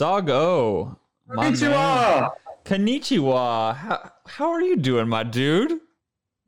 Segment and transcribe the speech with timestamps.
[0.00, 0.96] Sago.
[1.28, 2.30] Konnichiwa!
[2.64, 3.76] Konnichiwa.
[3.76, 5.78] How, how are you doing, my dude?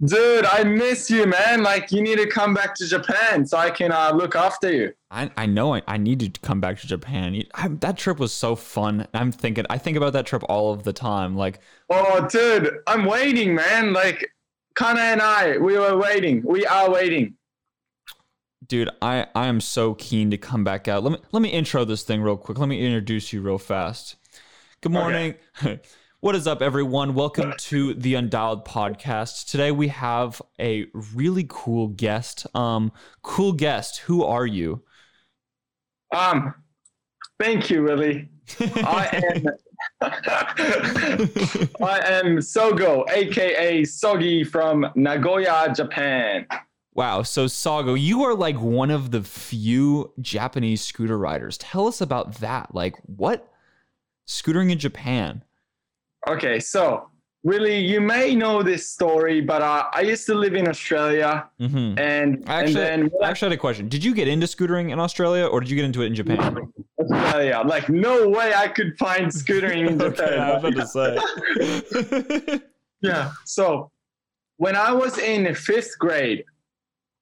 [0.03, 1.63] Dude, I miss you, man.
[1.63, 4.95] Like, you need to come back to Japan so I can uh, look after you.
[5.11, 7.43] I, I know I, I need to come back to Japan.
[7.55, 9.07] I, that trip was so fun.
[9.13, 11.37] I'm thinking, I think about that trip all of the time.
[11.37, 11.59] Like,
[11.91, 13.93] Oh, dude, I'm waiting, man.
[13.93, 14.33] Like,
[14.77, 16.43] Kana and I, we were waiting.
[16.43, 17.35] We are waiting.
[18.73, 21.05] Dude, I, I am so keen to come back out.
[21.05, 22.59] Let me let me intro this thing real quick.
[22.59, 24.17] Let me introduce you real fast.
[24.81, 25.35] Good morning.
[26.21, 27.13] what is up, everyone?
[27.13, 29.51] Welcome to the Undialed podcast.
[29.51, 32.47] Today we have a really cool guest.
[32.55, 33.99] Um, cool guest.
[34.07, 34.83] Who are you?
[36.17, 36.55] Um,
[37.39, 38.31] thank you, Willie.
[38.59, 39.45] I am.
[41.83, 46.47] I am Sogo, aka Sogi from Nagoya, Japan.
[46.95, 47.23] Wow.
[47.23, 51.57] So Sago, you are like one of the few Japanese scooter riders.
[51.59, 52.75] Tell us about that.
[52.75, 53.49] Like, what
[54.27, 55.43] scootering in Japan?
[56.29, 57.09] Okay, so
[57.43, 61.95] really, you may know this story, but uh, I used to live in Australia, hmm
[61.99, 63.89] and Actually, and then I actually had a question.
[63.89, 66.73] Did you get into scootering in Australia, or did you get into it in Japan?
[67.01, 72.61] Australia, like no way I could find scootering in okay, I was about to say.
[73.03, 73.33] Yeah.
[73.45, 73.91] So
[74.57, 76.45] when I was in fifth grade,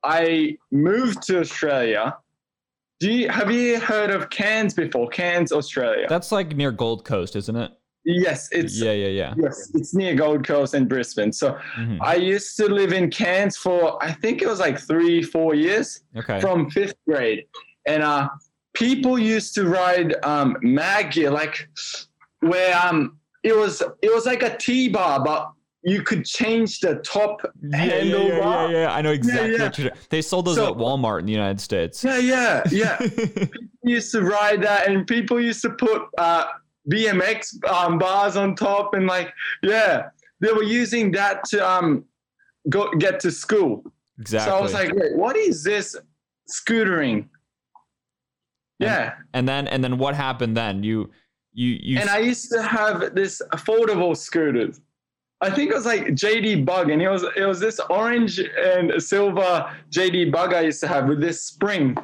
[0.04, 2.16] I moved to Australia.
[3.00, 5.08] Do you have you heard of Cairns before?
[5.08, 6.06] Cairns, Australia.
[6.08, 7.70] That's like near Gold Coast, isn't it?
[8.06, 9.34] yes, it's yeah, yeah, yeah.
[9.36, 11.32] yes, it's near Gold Coast and Brisbane.
[11.32, 11.98] So Mhm.
[12.00, 16.02] I used to live in Cairns for I think it was like three, four years
[16.16, 16.40] Okay.
[16.40, 17.44] from fifth grade,
[17.86, 18.28] and uh,
[18.72, 21.68] people used to ride um, Madd Gear like
[22.40, 25.50] where um it was it was like a T bar, but
[25.82, 28.92] you could change the top yeah, yeah, yeah, yeah, yeah.
[28.92, 29.52] I know exactly.
[29.56, 29.70] yeah.
[29.76, 32.04] you're- They sold those So- at Walmart in the United States.
[32.04, 32.98] Yeah, yeah, yeah.
[33.82, 36.46] used to ride that, and people used to put uh,
[36.90, 40.08] BMX um, bars on top, and like, yeah,
[40.40, 42.04] they were using that to um
[42.68, 43.82] go get to school.
[44.18, 44.50] exactly.
[44.50, 45.96] So I was like, wait, what is this
[46.50, 47.28] scootering?
[48.78, 50.82] Yeah, and then and then what happened then?
[50.82, 51.10] You
[51.52, 54.72] you you and I used to have this affordable scooter.
[55.42, 59.02] I think it was like JD Bug, and it was it was this orange and
[59.02, 61.96] silver JD Bug I used to have with this spring.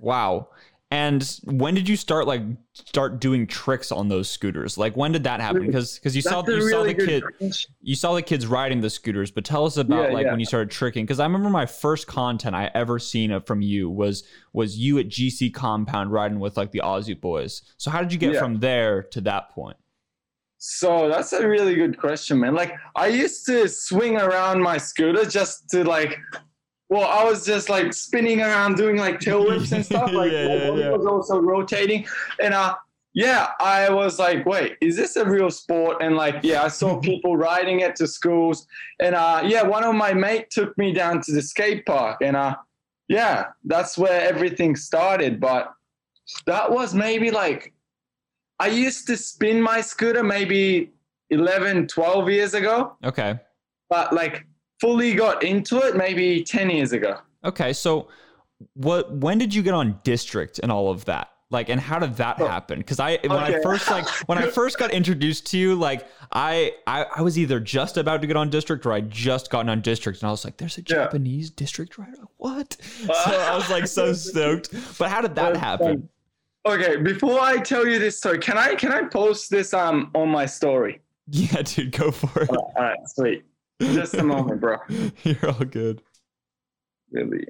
[0.00, 0.48] Wow.
[0.92, 2.42] And when did you start like
[2.74, 4.76] start doing tricks on those scooters?
[4.76, 5.64] Like when did that happen?
[5.64, 7.72] Because because you saw That's a you saw the kid question.
[7.80, 10.32] you saw the kids riding the scooters, but tell us about Yeah, like yeah.
[10.32, 11.04] when you started tricking.
[11.06, 15.06] Because I remember my first content I ever seen from you was was you at
[15.06, 17.62] GC Compound riding with like the Aussie boys.
[17.76, 18.40] So how did you get Yeah.
[18.40, 19.76] from there to that point?
[20.62, 22.54] So that's a really good question, man.
[22.54, 26.18] Like I used to swing around my scooter just to like,
[26.90, 30.12] well, I was just like spinning around doing like tail whips and stuff.
[30.12, 30.90] Like Yeah, my yeah, body yeah.
[30.90, 32.06] was also rotating,
[32.42, 32.76] and uh,
[33.14, 36.02] yeah, I was like, wait, is this a real sport?
[36.02, 38.66] And like, yeah, I saw people riding it to schools,
[39.00, 42.36] and uh, yeah, one of my mate took me down to the skate park, and
[42.36, 42.54] uh,
[43.08, 45.40] yeah, that's where everything started.
[45.40, 45.72] But
[46.44, 47.72] that was maybe like
[48.60, 50.90] I used to spin my scooter maybe
[51.30, 53.38] 11, 12 years ago, Okay.
[53.88, 54.46] but like
[54.80, 57.18] fully got into it maybe 10 years ago.
[57.44, 57.72] Okay.
[57.72, 58.08] So
[58.74, 61.28] what when did you get on district and all of that?
[61.52, 62.78] Like and how did that Oh, happen?
[62.78, 66.74] Because I when I first like when I first got introduced to you, like I,
[66.86, 69.80] I I was either just about to get on district or I just gotten on
[69.80, 70.96] district and I was like, there's a Yeah.
[71.04, 72.22] Japanese district rider.
[72.36, 72.76] What?
[72.82, 74.72] So I was like so stoked.
[74.98, 76.08] But how did that happen?
[76.66, 80.28] Okay, before I tell you this story, can I can I post this um on
[80.28, 81.00] my story?
[81.28, 82.50] Yeah, dude, go for it.
[82.50, 83.44] All right, sweet.
[83.80, 84.76] Just a moment, bro.
[85.22, 86.02] You're all good.
[87.10, 87.46] Really.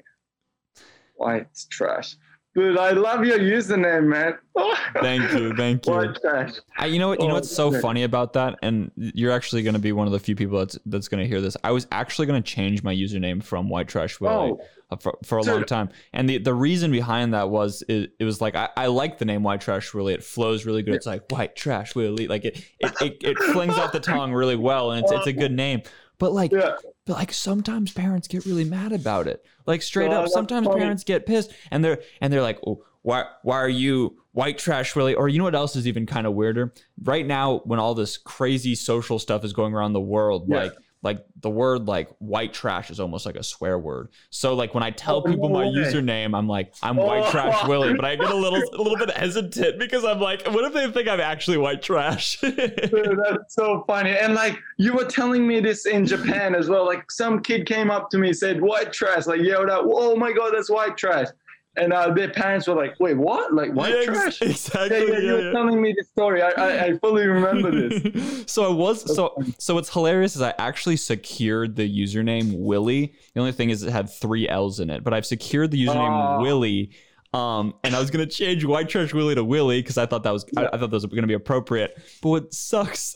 [1.16, 2.16] White trash.
[2.54, 4.36] Dude, I love your username, man.
[5.00, 5.92] Thank you, thank you.
[5.92, 6.54] White trash.
[6.76, 7.20] I, you know what?
[7.20, 10.08] You know Oh, what's so funny about that, and you're actually going to be one
[10.08, 11.56] of the few people that's that's going to hear this.
[11.62, 14.60] I was actually going to change my username from White Trash Willie Oh,
[14.90, 18.24] uh, for, for a long time, and the the reason behind that was it, it
[18.24, 20.14] was like I, I like the name White Trash Willie.
[20.14, 20.96] It flows really good.
[20.96, 22.26] It's like White Trash Willie.
[22.26, 25.32] Like it it, it, it flings off the tongue really well, and it's it's a
[25.32, 25.82] good name.
[26.18, 26.72] But like yeah.
[27.10, 29.44] But like sometimes parents get really mad about it.
[29.66, 30.80] Like straight up, sometimes funny.
[30.80, 34.94] parents get pissed and they're and they're like, oh, why why are you white trash
[34.94, 35.14] really?
[35.14, 36.72] Or you know what else is even kind of weirder?
[37.02, 40.62] Right now, when all this crazy social stuff is going around the world, Yeah.
[40.64, 44.08] like like the word like white trash is almost like a swear word.
[44.28, 45.72] So like when I tell Oh, people my way.
[45.72, 47.06] username, I'm like, I'm oh.
[47.06, 47.30] white Oh.
[47.30, 50.64] trash Willie, but I get a little a little bit hesitant because I'm like, what
[50.66, 52.38] if they think I'm actually white trash?
[52.40, 54.10] Dude, that's so funny.
[54.16, 56.84] And like you were telling me this in Japan as well.
[56.84, 60.32] Like some kid came up to me said white trash, like yelled out, "Oh my
[60.32, 61.28] god, that's white trash!"
[61.76, 63.54] And uh, their parents were like, "Wait, what?
[63.54, 64.98] Like white Yeah, trash?" Exactly.
[64.98, 65.52] Yeah, yeah, you yeah, were yeah.
[65.52, 66.42] telling me the story.
[66.42, 68.44] I, I, I fully remember this.
[68.52, 73.14] so I was so so what's hilarious is I actually secured the username Willie.
[73.34, 76.38] The only thing is it had three L's in it, but I've secured the username
[76.38, 76.42] Oh.
[76.42, 76.90] Willie.
[77.32, 80.32] Um, and I was gonna change White Trash Willie to Willie because I thought that
[80.32, 81.96] was I, I thought that was gonna be appropriate.
[82.22, 83.14] But what sucks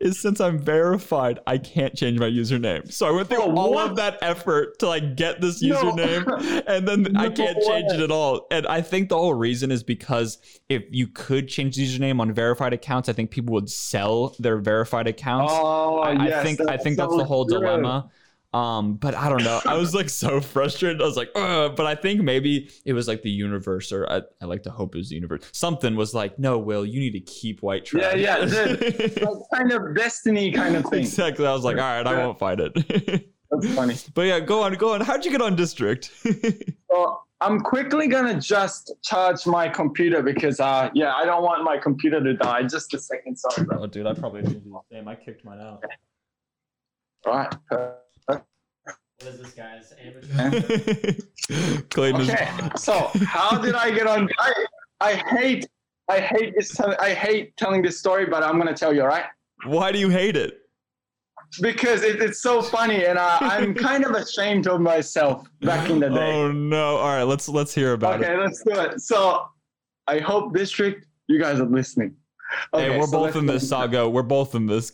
[0.00, 2.92] is since I'm verified, I can't change my username.
[2.92, 3.90] So I went through Oh, all what?
[3.90, 5.76] of that effort to like get this No.
[5.76, 8.46] username, and then I can't change it at all.
[8.50, 10.38] And I think the whole reason is because
[10.68, 14.58] if you could change the username on verified accounts, I think people would sell their
[14.58, 15.52] verified accounts.
[15.54, 17.58] Oh, I, I yes, think I think that's the whole true.
[17.58, 18.10] dilemma.
[18.54, 19.60] Um, but I don't know.
[19.66, 21.02] I was like so frustrated.
[21.02, 21.74] I was like, Ugh.
[21.74, 24.94] but I think maybe it was like the universe, or I, I like to hope
[24.94, 25.42] it was the universe.
[25.52, 28.14] Something was like, no, Will, you need to keep white trash.
[28.16, 31.00] Yeah, yeah, Like, kind of destiny kind of thing.
[31.00, 31.46] exactly.
[31.46, 32.72] I was like, all right, I won't fight it.
[33.50, 33.96] That's funny.
[34.14, 35.00] but yeah, go on, go on.
[35.00, 36.10] How'd you get on district?
[36.90, 41.76] So I'm quickly gonna just charge my computer because uh yeah, I don't want my
[41.76, 42.62] computer to die.
[42.62, 43.82] Just a second, sorry, bro.
[43.82, 45.08] oh, dude, I probably did the same.
[45.08, 45.82] I kicked mine out.
[47.26, 47.52] Right.
[47.68, 48.03] What
[49.26, 49.92] is this, guys?
[50.00, 51.82] Amateur?
[51.90, 52.48] Clayton is Okay.
[52.76, 54.28] So how did I get on?
[54.38, 54.52] I
[55.00, 55.66] I hate
[56.08, 56.74] I hate this.
[56.74, 59.24] Tell, I hate telling this story, but I'm gonna tell you, all right?
[59.64, 60.60] Why do you hate it?
[61.60, 66.00] Because it, it's so funny, and uh, I'm kind of ashamed of myself back in
[66.00, 66.32] the day.
[66.32, 66.96] Oh no!
[66.96, 68.34] All right, let's let's hear about okay, it.
[68.34, 69.00] Okay, let's do it.
[69.00, 69.48] So
[70.06, 72.14] I hope district, you guys are listening.
[72.74, 74.08] hey, Okay, we're so both in this, Sago.
[74.08, 74.92] We're both in this.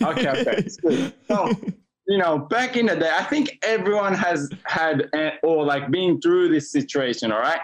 [0.00, 0.68] Okay, okay.
[1.28, 1.50] So,
[2.08, 5.10] you know, back in the day, I think everyone has had
[5.42, 7.32] or like been through this situation.
[7.32, 7.60] All right,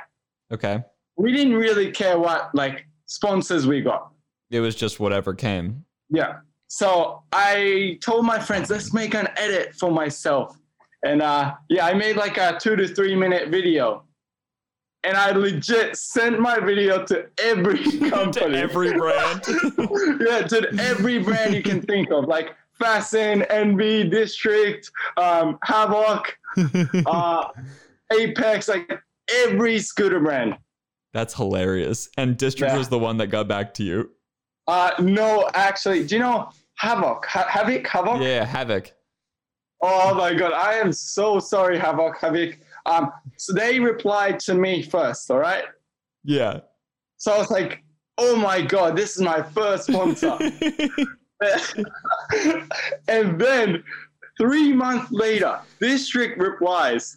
[0.53, 0.83] okay.
[1.17, 4.11] we didn't really care what like sponsors we got.
[4.51, 5.85] It was just whatever came.
[6.11, 6.39] Yeah.
[6.69, 10.57] So I told my friends, let's make an edit for myself.
[11.05, 14.05] And uh, yeah, I made like a two to three minute video.
[15.05, 18.53] And I legit sent my video to every company.
[18.53, 19.43] to every brand.
[20.21, 26.37] yeah, to every brand you can think of, like Fasen, Envy, District, um, Havoc,
[27.07, 27.49] uh,
[28.13, 28.91] Apex, like
[29.45, 30.57] every scooter brand.
[31.13, 32.09] That's hilarious.
[32.17, 32.79] And District Yeah.
[32.79, 34.11] was the one that got back to you.
[34.67, 37.27] Uh, no, actually, do you know Havoc?
[37.27, 37.87] Ha- Havoc?
[37.87, 38.21] Havoc?
[38.21, 38.93] Yeah, Havoc.
[39.81, 42.59] Oh my god, I am so sorry, Havoc, Havoc.
[42.87, 45.65] Um, so they replied to me first, all right?
[46.25, 46.61] Yeah.
[47.17, 47.83] So I was like,
[48.19, 50.39] oh my god, this is my first sponsor.
[53.09, 53.83] and then
[54.39, 57.17] three months later, District replies.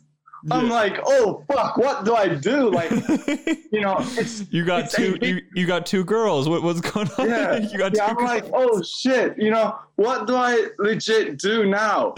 [0.51, 2.69] I'm like, oh fuck, what do I do?
[2.69, 2.91] Like,
[3.71, 5.17] you know, it's you got it's two.
[5.19, 6.47] You, you got two girls.
[6.47, 7.27] What, what's going on?
[7.27, 11.65] Yeah, you got yeah, I'm like, oh shit, you know, what do I legit do
[11.65, 12.13] now?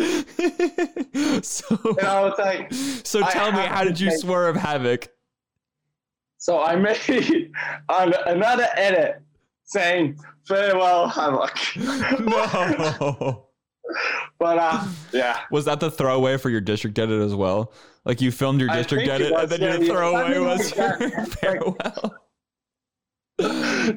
[1.41, 5.07] so, And I was like, so tell me, how did you take- swerve Havoc?
[6.37, 7.49] So I made
[7.89, 9.21] an, another edit
[9.63, 11.57] saying farewell Havoc.
[12.19, 13.43] No.
[14.39, 15.39] but uh, yeah.
[15.51, 17.71] Was that the throwaway for your district edit as well?
[18.05, 21.25] Like you filmed your district edit, and then yeah, your throwaway something was like your
[21.25, 22.15] farewell.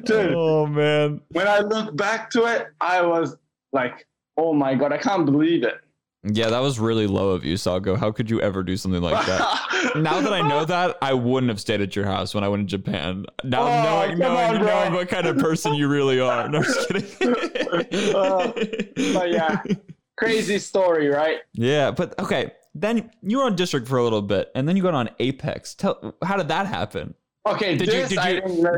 [0.03, 1.21] Dude, Oh man.
[1.31, 3.35] when I look back to it, I was
[3.73, 4.07] like,
[4.37, 5.79] oh my god, I can't believe it.
[6.23, 7.95] Yeah, that was really low of you, Sago.
[7.95, 9.95] How could you ever do something like that?
[9.95, 12.69] now that I know that, I wouldn't have stayed at your house when I went
[12.69, 13.25] to Japan.
[13.43, 16.47] Now Oh, knowing knowing, on, knowing what kind of person you really are.
[16.47, 18.15] No, I'm just kidding.
[18.15, 18.51] Uh,
[19.13, 19.63] but yeah.
[20.17, 21.39] Crazy story, right?
[21.53, 22.51] Yeah, but okay.
[22.75, 25.73] Then you were on district for a little bit, and then you got on Apex.
[25.73, 27.15] Tell how did that happen?
[27.47, 28.17] Okay, Did you did you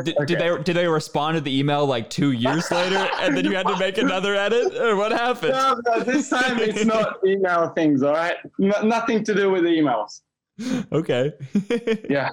[0.03, 0.25] did, okay.
[0.25, 3.53] did they did they respond to the email like two years later, and then you
[3.55, 5.51] had to make another edit, or what happened?
[5.51, 8.37] No, no, this time it's not email things, all right?
[8.57, 10.21] No, nothing to do with emails.
[10.91, 11.33] Okay.
[12.09, 12.29] Yeah.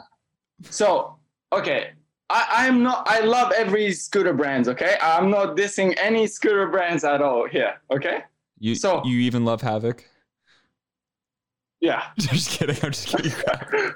[0.69, 1.17] So,
[1.53, 1.93] okay.
[2.29, 4.97] I, I'm not, I love every scooter brands, okay?
[5.03, 8.19] I'm not dissing any scooter brands at all here, okay?
[8.61, 10.05] You So- you even love Havoc?
[11.81, 12.03] Yeah.
[12.19, 12.77] just kidding.
[12.83, 13.33] I'm just kidding.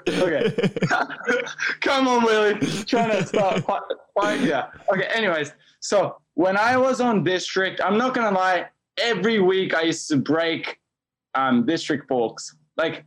[0.07, 0.53] Okay.
[1.81, 2.55] Come on, Willie.
[2.85, 3.63] Trying to stop.
[4.41, 4.67] Yeah.
[4.91, 5.07] Okay.
[5.13, 8.67] Anyways, so when I was on district, I'm not gonna lie.
[8.97, 10.79] Every week I used to break
[11.35, 12.55] um, district forks.
[12.77, 13.05] Like,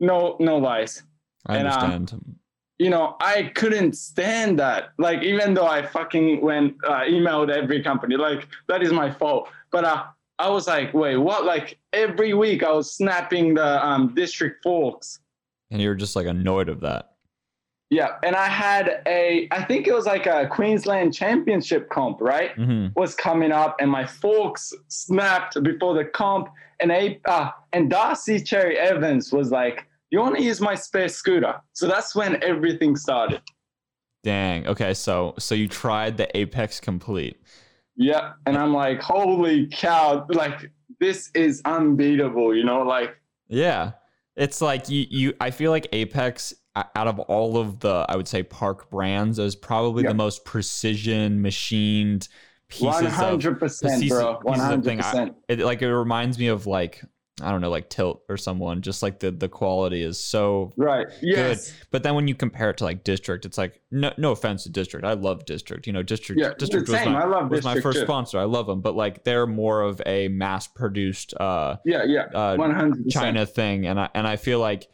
[0.00, 1.02] no, no lies.
[1.46, 2.34] I And, um, understand.
[2.78, 4.90] You know, I couldn't stand that.
[4.98, 9.48] Like, even though I fucking went uh, emailed every company, like that is my fault.
[9.70, 10.04] But uh,
[10.38, 11.44] I was like, wait, what?
[11.44, 15.20] Like every week I was snapping the um, district forks.
[15.70, 17.12] and you were just like annoyed of that.
[17.90, 22.54] Yeah, and I had a, I think it was like a Queensland Championship comp, right?
[22.54, 26.48] hmm Was coming up, and my forks snapped before the comp,
[26.80, 31.08] and a, uh, and Darcy Cherry Evans was like you want to use my spare
[31.08, 31.54] scooter.
[31.72, 33.40] So that's when everything started.
[34.22, 34.66] Dang.
[34.66, 37.40] Okay, so so you tried the Apex Complete.
[37.98, 38.32] Yeah.
[38.46, 43.16] And I'm like, holy cow, like this is unbeatable, you know, like
[43.48, 43.92] Yeah.
[44.36, 48.28] It's like you you I feel like Apex out of all of the I would
[48.28, 52.28] say park brands is probably the most precision machined
[52.68, 54.38] pieces one of hundred percent, pieces- bro.
[54.42, 55.00] One pieces of thing.
[55.00, 57.02] I- it like it reminds me of like
[57.42, 61.06] I don't know like Tilt or someone just like the the quality is so Right.
[61.22, 61.72] Yes.
[61.90, 64.70] But then when you compare it to like District, it's like no no offense to
[64.70, 65.86] District, I love District.
[65.86, 68.04] You know, District Yeah, District was my, was my first too.
[68.04, 68.38] sponsor.
[68.38, 72.24] I love them, but like they're more of a mass produced uh, Yeah, yeah.
[72.34, 73.12] uh One hundred percent.
[73.12, 74.88] China thing, and I and I feel like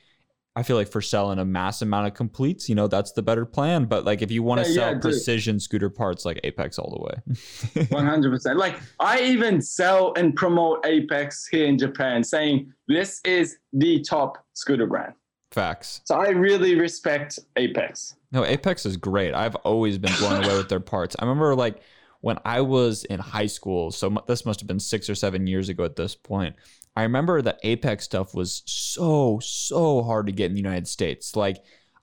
[0.57, 3.45] I feel like for selling a mass amount of completes, you know, that's the better
[3.45, 3.87] plan.
[3.87, 6.91] But like if you want to Yeah, sell yeah, precision scooter parts, like Apex all
[6.91, 7.87] the way.
[7.91, 8.59] One hundred percent.
[8.59, 14.45] Like I even sell and promote Apex here in Japan, saying this is the top
[14.53, 15.15] scooter brand.
[15.51, 16.01] Facts.
[16.05, 18.17] So I really respect Apex.
[18.33, 19.35] No, Apex is great.
[19.35, 21.17] I've always been blown away with their parts.
[21.19, 21.81] I remember like
[22.21, 25.69] when I was in high school, so this must have been six or seven years
[25.69, 26.57] ago at this point.
[26.97, 31.35] I remember that Apex stuff was so so hard to get in the United States.
[31.35, 31.59] Like,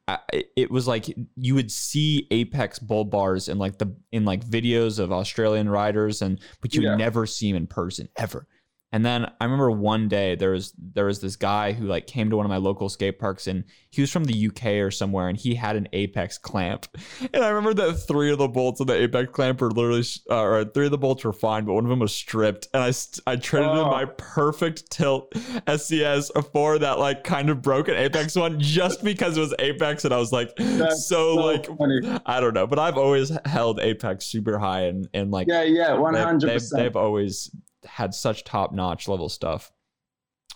[0.07, 0.17] I,
[0.57, 1.05] it was like
[1.36, 6.21] you would see Apex bull bars in like the in like videos of Australian riders,
[6.21, 6.95] and but you would Yeah.
[6.95, 8.48] never see them in person ever.
[8.93, 12.29] And then I remember one day there was there was this guy who like came
[12.29, 15.29] to one of my local skate parks and he was from the UK or somewhere
[15.29, 16.88] and he had an Apex clamp.
[17.33, 20.41] And I remember that three of the bolts of the Apex clamp were literally uh,
[20.41, 22.67] or three of the bolts were fine, but one of them was stripped.
[22.74, 23.89] And I st- I traded in Oh.
[23.91, 25.31] my perfect tilt
[25.67, 30.13] SCS for that like kind of broken Apex one just because it was Apex and
[30.13, 32.01] I was like That's so, like funny.
[32.25, 35.93] I don't know, but I've always held Apex super high and and like Yeah, yeah,
[35.93, 37.50] one hundred percent they've always
[37.85, 39.71] had such top notch level stuff.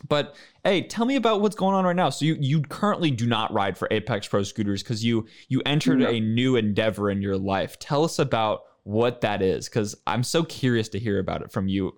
[0.08, 2.10] But hey, tell me about what's going on right now.
[2.10, 6.00] So you you currently do not ride for Apex Pro scooters because you you entered
[6.00, 6.10] No.
[6.10, 7.79] a new endeavor in your life.
[7.79, 11.67] Tell us about what that is because I'm so curious to hear about it from
[11.67, 11.98] you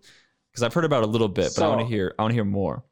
[0.51, 2.31] because I've heard about it a little bit, but I want to hear I want
[2.31, 2.84] to hear more.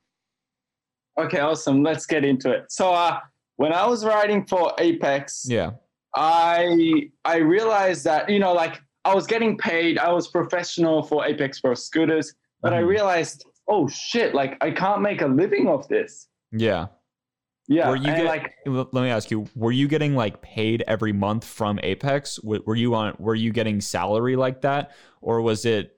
[1.20, 1.82] Okay, awesome.
[1.84, 2.66] Let's get into it.
[2.70, 3.20] So uh
[3.58, 5.72] when I was riding for Apex, Yeah.
[6.16, 9.98] I I realized that you know like I was getting paid.
[10.00, 12.88] I was professional for Apex Pro scooters, but I Mhm.
[12.88, 16.28] realized, oh shit, like I can't make a living off this.
[16.52, 16.88] Yeah.
[17.68, 21.14] Yeah, Were you get- like Let me ask you: Were you getting like paid every
[21.14, 22.40] month from Apex?
[22.44, 23.16] Were you on?
[23.18, 25.92] Were you getting salary like that, or was it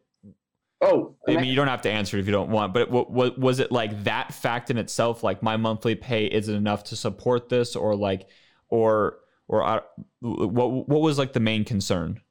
[0.82, 3.38] oh, I mean, you don't have to answer if you don't want, but what, what
[3.40, 5.24] was it like that fact in itself?
[5.24, 8.30] Like my monthly pay isn't enough to support this, or like,
[8.70, 9.18] or
[9.50, 9.82] or I,
[10.22, 12.22] what what was like the main concern?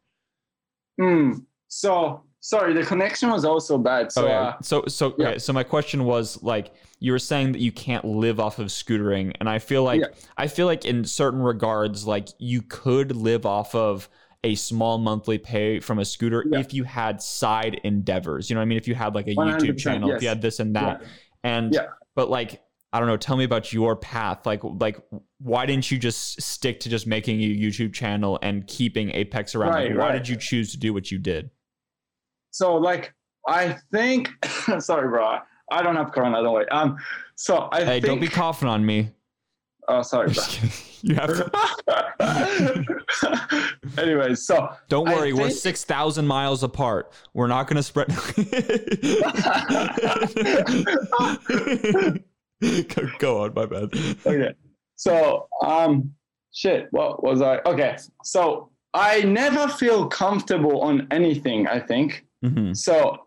[0.98, 1.32] Hmm.
[1.68, 4.12] So sorry, the connection was also bad.
[4.12, 5.28] So okay, uh, so so yeah.
[5.28, 8.68] okay, so my question was like you were saying that you can't live off of
[8.68, 10.08] scootering, and I feel like Yeah.
[10.36, 14.08] I feel like in certain regards, like you could live off of
[14.44, 16.60] a small monthly pay from a scooter Yeah.
[16.60, 18.48] if you had side endeavors.
[18.48, 18.78] You know what I mean?
[18.78, 21.02] If you had like a YouTube channel, if you had this and that.
[21.42, 21.86] And Yeah.
[22.14, 22.62] but like
[22.92, 24.46] I don't know, tell me about your path.
[24.46, 24.98] Like like
[25.38, 29.72] why didn't you just stick to just making a YouTube channel and keeping Apex around?
[29.72, 30.12] Like, why right.
[30.12, 31.50] did you choose to do what you did?
[32.52, 33.12] So like
[33.48, 34.30] I think
[34.78, 35.38] sorry, bro.
[35.70, 36.68] I don't have corona, don't worry.
[36.70, 36.96] Um
[37.34, 39.10] so I Hey, think don't be coughing on me.
[39.88, 40.42] oh sorry, bro.
[41.02, 41.50] You have to
[43.98, 47.12] Anyways, so Don't worry, we're six thousand miles apart.
[47.34, 48.08] We're not gonna spread
[52.94, 53.90] go, go on, my bad.
[54.26, 54.54] okay.
[54.96, 56.12] So um
[56.52, 57.58] shit, what was I?
[57.66, 57.96] Okay.
[58.24, 62.24] So I never feel comfortable on anything, I think.
[62.44, 62.76] Mhm.
[62.76, 63.26] So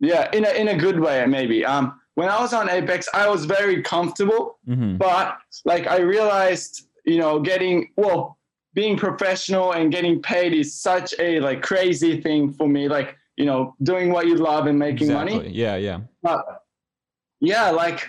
[0.00, 1.64] yeah, in a in a good way maybe.
[1.64, 4.98] Um when I was on Apex, I was very comfortable, Mhm.
[4.98, 8.38] but like I realized, you know, getting well,
[8.74, 12.88] being professional and getting paid is such a like crazy thing for me.
[12.88, 15.48] Like, you know, doing what you love and making money.
[15.48, 16.00] Yeah, yeah.
[16.22, 16.44] But
[17.40, 18.08] yeah, like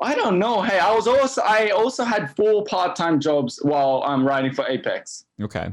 [0.00, 0.62] I don't know.
[0.62, 5.24] Hey, I was also I also had four part-time jobs while I'm writing for Apex
[5.42, 5.72] Okay.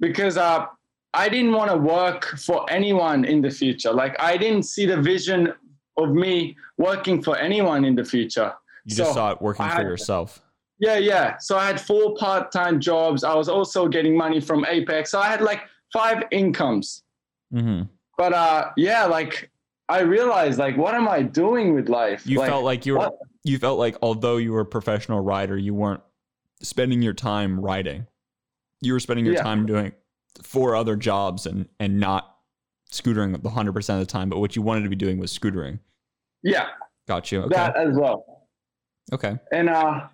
[0.00, 0.66] because uh
[1.12, 3.92] I didn't want to work for anyone in the future.
[3.92, 5.52] Like I didn't see the vision
[5.96, 8.52] of me working for anyone in the future.
[8.84, 10.40] You just So, saw it working I for yourself.
[10.80, 11.36] Yeah, yeah.
[11.38, 13.22] So I had four part-time jobs.
[13.22, 15.12] I was also getting money from Apex.
[15.12, 15.60] So I had like
[15.92, 17.04] five incomes.
[17.52, 17.82] hmm
[18.18, 19.50] But uh yeah, like
[19.88, 22.26] I realized like what am I doing with life?
[22.26, 23.18] You like, felt like you were what?
[23.44, 26.00] you felt like although you were a professional rider, you weren't
[26.62, 28.06] spending your time riding.
[28.80, 29.42] You were spending your Yeah.
[29.42, 29.92] time doing
[30.42, 32.36] four other jobs and and not
[32.90, 34.28] scootering the hundred percent of the time.
[34.30, 35.80] But what you wanted to be doing was scootering.
[36.42, 36.68] Yeah,
[37.08, 37.40] Got you.
[37.42, 37.54] Okay.
[37.56, 38.46] that as well.
[39.12, 39.36] okay.
[39.52, 40.08] And uh,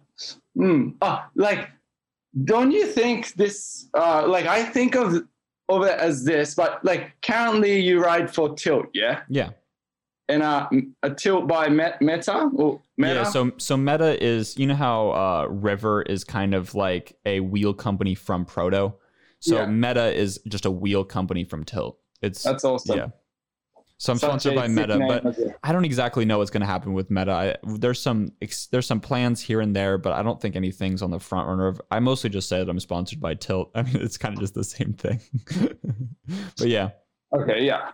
[0.57, 0.91] Hmm.
[1.01, 1.71] Oh, like,
[2.45, 3.89] don't you think this?
[3.95, 5.23] Uh, like, I think of
[5.69, 9.51] of it as this, but like, currently you ride for Tilt, yeah, Yeah.
[10.31, 10.69] And uh,
[11.03, 13.15] a Tilt by Met- Meta or Meta.
[13.15, 17.41] Yeah, so so Meta is you know how uh, River is kind of like a
[17.41, 18.95] wheel company from Proto.
[19.41, 19.67] So Yeah.
[19.67, 21.99] Meta is just a wheel company from Tilt.
[22.23, 22.97] It's That's awesome.
[22.99, 23.07] yeah.
[23.97, 25.37] So I'm Such sponsored by Meta, but.
[25.63, 27.33] I don't exactly know what's going to happen with Meta.
[27.33, 31.03] I, there's some ex, there's some plans here and there, but I don't think anything's
[31.03, 31.67] on the front runner.
[31.67, 33.71] Of, I mostly just say that I'm sponsored by Tilt.
[33.75, 35.21] I mean, it's kind of just the same thing.
[36.59, 36.91] but yeah,
[37.33, 37.91] Okay, yeah.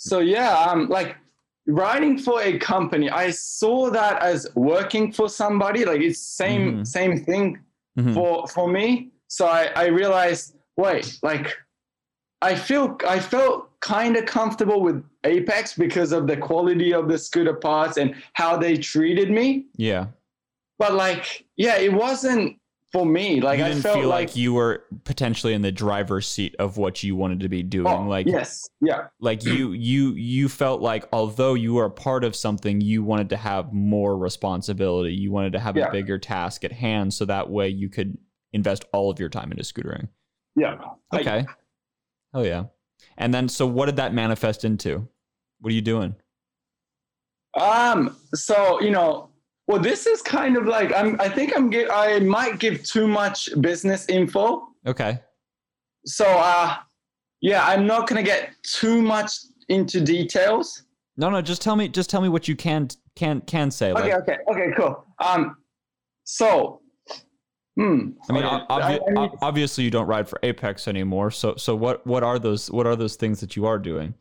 [0.00, 1.14] So yeah, um, like
[1.66, 5.84] writing for a company, I saw that as working for somebody.
[5.84, 6.86] Like it's same Mhm.
[6.86, 7.58] same thing
[7.98, 8.14] Mhm.
[8.14, 9.10] for for me.
[9.28, 11.54] So I I realized, wait, like
[12.40, 17.18] I feel I felt kind of comfortable with Apex because of the quality of the
[17.18, 19.66] scooter parts and how they treated me.
[19.76, 20.06] yeah.
[20.78, 22.56] But like, yeah, it wasn't
[22.92, 23.40] for me.
[23.40, 26.56] Like you I didn't felt feel like, like, you were potentially in the driver's seat
[26.58, 27.86] of what you wanted to be doing.
[27.86, 29.06] oh, like yes, yeah.
[29.20, 33.28] like you you you felt like although you were a part of something you wanted
[33.30, 35.88] to have more responsibility you wanted to have Yeah.
[35.88, 38.18] a bigger task at hand so that way you could
[38.52, 40.08] invest all of your time into scootering
[40.56, 40.76] Yeah.
[41.12, 41.46] I- okay
[42.34, 42.64] oh yeah
[43.16, 45.08] and then so what did that manifest into
[45.60, 46.14] what are you doing
[47.58, 48.16] Um.
[48.34, 49.29] So you know,
[49.70, 51.20] well, this is kind of like I'm.
[51.20, 51.70] I think I'm.
[51.70, 54.68] Gi- I might give too much business info.
[54.86, 55.20] okay
[56.06, 56.76] So uh,
[57.40, 59.30] yeah, I'm not gonna get too much
[59.68, 60.82] into details.
[61.16, 64.02] no no just tell me just tell me what you can can can say Okay.
[64.14, 64.38] like Okay.
[64.50, 64.68] Okay.
[64.76, 65.04] Cool.
[65.18, 65.56] Um.
[66.24, 66.80] So.
[67.76, 68.10] Hmm.
[68.28, 71.30] I mean, okay, obvi- I- I ob- obviously you don't ride for Apex anymore.
[71.30, 74.12] So, so what, what are those, what are those things that you are doing?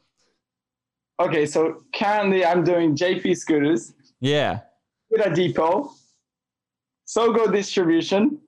[1.20, 1.46] okay.
[1.48, 4.60] So currently, I'm doing JP scooters, Yeah.
[5.12, 5.92] Scooter Depot,
[7.08, 8.40] Sogo distribution.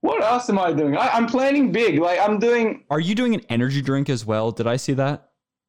[0.00, 0.96] What else am I doing?
[0.96, 2.00] I, I'm planning big.
[2.00, 4.50] Like I'm doing Are you doing an energy drink as well?
[4.50, 5.28] Did I see that?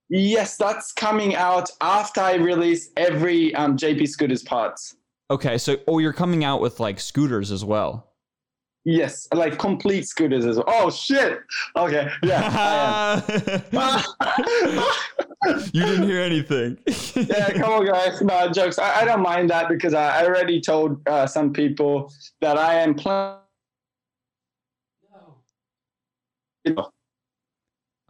[0.09, 4.95] Yes, that's coming out after I release every um, JP Scooters parts.
[5.31, 8.12] Okay, so oh, you're coming out with like scooters as well.
[8.85, 10.65] Yes, like complete scooters as well.
[10.67, 11.39] Oh shit!
[11.77, 13.21] Okay, yeah,
[15.71, 16.77] you didn't hear anything.
[17.15, 18.21] yeah, come on, guys.
[18.21, 18.77] No jokes.
[18.77, 22.75] I, I don't mind that because I, I already told uh, some people that I
[22.75, 23.39] am planning.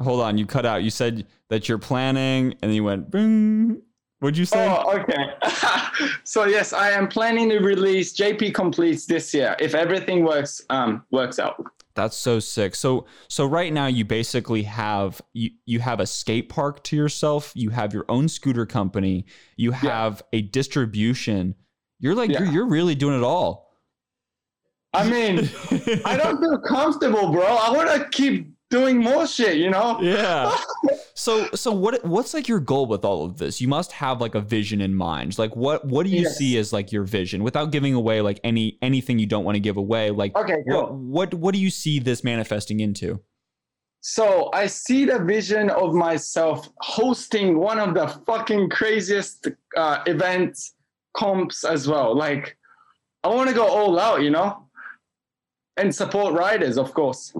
[0.01, 0.81] Hold on, you cut out.
[0.83, 3.11] You said that you're planning, and then you went.
[3.11, 3.83] Bing.
[4.23, 4.65] What'd you say?
[4.65, 6.05] Oh, okay.
[6.23, 11.03] so yes, I am planning to release JP Completes this year if everything works um
[11.11, 11.61] works out.
[11.93, 12.73] That's so sick.
[12.73, 17.51] So so right now you basically have you you have a skate park to yourself,
[17.53, 19.25] you have your own scooter company,
[19.57, 21.55] you have a distribution.
[21.99, 23.73] You're like you're you're really doing it all.
[24.93, 25.49] I mean,
[26.05, 27.43] I don't feel comfortable, bro.
[27.43, 29.99] I want to keep doing more shit, you know?
[30.01, 30.55] Yeah.
[31.15, 33.61] So so what what's like your goal with all of this?
[33.61, 35.37] You must have like a vision in mind.
[35.37, 36.37] Like what what do you Yes.
[36.37, 39.59] see as like your vision without giving away like any anything you don't want to
[39.69, 40.09] give away?
[40.09, 43.21] Like Okay, what what what do you see this manifesting into?
[44.01, 50.73] So I see the vision of myself hosting one of the fucking craziest uh, events
[51.15, 52.17] comps as well.
[52.25, 52.57] Like,
[53.23, 54.67] I want to go all out, you know,
[55.77, 57.31] and support riders, of course.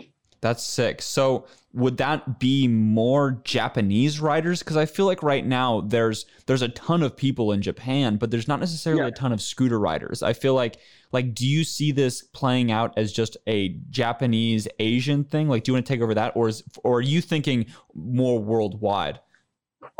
[0.44, 1.02] That's sick.
[1.02, 4.60] So would that be more Japanese riders?
[4.60, 8.30] Because I feel like right now there's there's a ton of people in Japan, but
[8.30, 9.08] there's not necessarily Yeah.
[9.08, 10.22] a ton of scooter riders.
[10.22, 10.78] I feel like
[11.14, 15.48] like do you see this playing out as just a Japanese Asian thing?
[15.50, 18.38] Like do you want to take over that, or is or are you thinking more
[18.40, 19.20] worldwide?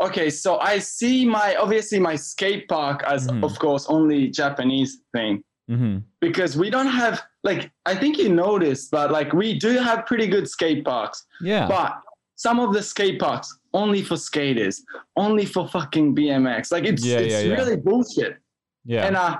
[0.02, 3.42] Okay, so I see my obviously my skate park as, Mhm.
[3.44, 5.42] of course, only Japanese thing.
[5.70, 6.00] Mm-hmm.
[6.20, 10.26] because we don't have like I think you noticed, but like we do have pretty
[10.26, 11.68] good skate parks, Yeah.
[11.68, 12.00] but
[12.36, 14.82] some of the skate parks only for skaters,
[15.16, 16.72] only for fucking BMX.
[16.72, 18.38] Like it's Yeah, it's yeah, really bullshit.
[18.84, 19.06] yeah.
[19.06, 19.36] And uh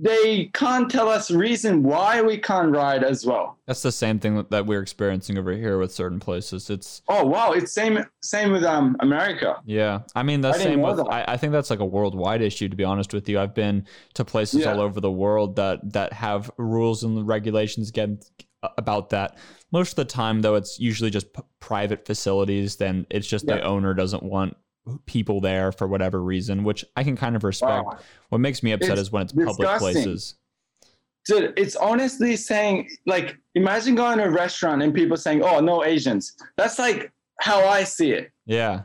[0.00, 3.58] they can't tell us reason why we can't ride as well.
[3.66, 6.70] That's the same thing that we're experiencing over here with certain places.
[6.70, 9.56] It's Oh wow, it's same same with um America.
[9.64, 10.96] Yeah, I mean the I same with.
[10.98, 11.06] that.
[11.06, 12.68] I, I think that's like a worldwide issue.
[12.68, 14.72] To be honest with you, I've been to places Yeah.
[14.72, 18.20] all over the world that that have rules and regulations again
[18.76, 19.36] about that.
[19.70, 22.76] Most of the time, though, it's usually just p- private facilities.
[22.76, 24.56] Then it's just the owner doesn't want
[25.06, 27.86] people there for whatever reason, which I can kind of respect.
[27.86, 27.98] Wow.
[28.28, 30.34] What makes me upset It's is when it's public places.
[31.26, 35.84] Dude, it's honestly saying like imagine going to a restaurant and people saying, Oh, no
[35.84, 36.34] Asians.
[36.56, 38.30] That's like how I see it.
[38.46, 38.82] Yeah.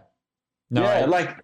[0.69, 1.43] No, yeah, I, like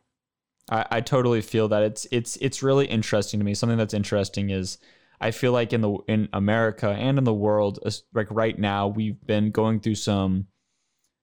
[0.69, 3.53] I, I totally feel that it's it's it's really interesting to me.
[3.53, 4.77] Something that's interesting is
[5.21, 7.79] I feel like in the in America and in the world,
[8.13, 10.47] like right now, we've been going through some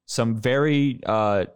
[0.07, 1.47] some very uh,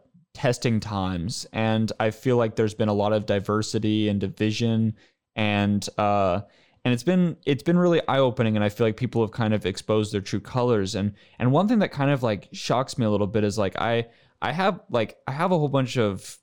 [0.40, 4.94] testing times, and I feel like there's been a lot of diversity and division,
[5.37, 6.40] and uh,
[6.83, 9.53] and it's been it's been really eye opening, and I feel like people have kind
[9.53, 13.05] of exposed their true colors, and and one thing that kind of like shocks me
[13.05, 14.07] a little bit is like I
[14.40, 16.38] I have like I have a whole bunch of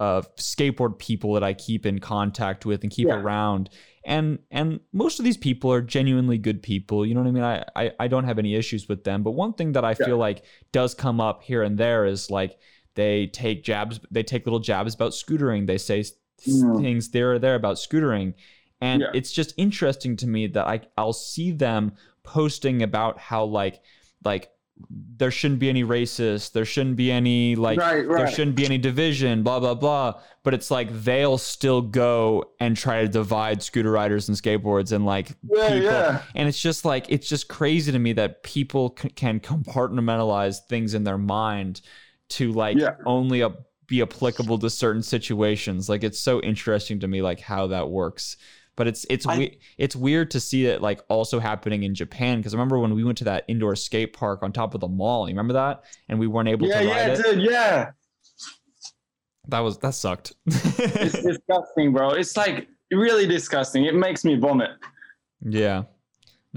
[0.00, 3.14] of skateboard people that I keep in contact with and keep Yeah.
[3.16, 3.70] around.
[4.04, 7.04] And and most of these people are genuinely good people.
[7.04, 7.42] You know what I mean?
[7.42, 9.22] I, I, I don't have any issues with them.
[9.24, 10.06] But one thing that I Yeah.
[10.06, 12.58] feel like does come up here and there is like
[12.98, 15.66] they take jabs they take little jabs about scootering.
[15.66, 16.04] They say
[16.46, 16.80] Mm.
[16.82, 18.34] things there or there about scootering.
[18.80, 19.08] And Yeah.
[19.18, 23.80] it's just interesting to me that I I'll see them posting about how like
[24.24, 24.50] like
[25.18, 28.78] there shouldn't be any racist, there shouldn't be any like right, there shouldn't be any
[28.78, 30.20] division, blah blah blah.
[30.44, 35.04] But it's like they'll still go and try to divide scooter riders and skateboards and
[35.04, 35.82] like yeah, people.
[35.90, 36.22] yeah.
[36.36, 40.94] And it's just like it's just crazy to me that people c- can compartmentalize things
[40.94, 41.80] in their mind
[42.30, 42.94] to like Yeah.
[43.06, 43.50] only a,
[43.86, 45.88] be applicable to certain situations.
[45.88, 48.36] Like it's so interesting to me like how that works.
[48.76, 52.38] But it's it's I- we- it's weird to see it like also happening in Japan
[52.38, 54.88] because I remember when we went to that indoor skate park on top of the
[54.88, 55.26] mall.
[55.28, 55.84] You remember that?
[56.08, 57.22] And we weren't able Yeah, to ride yeah, it.
[57.24, 57.90] dude, yeah.
[59.48, 60.34] That was that sucked.
[60.46, 62.10] It's disgusting, bro.
[62.10, 63.86] It's like really disgusting.
[63.86, 64.70] It makes me vomit.
[65.42, 65.84] yeah.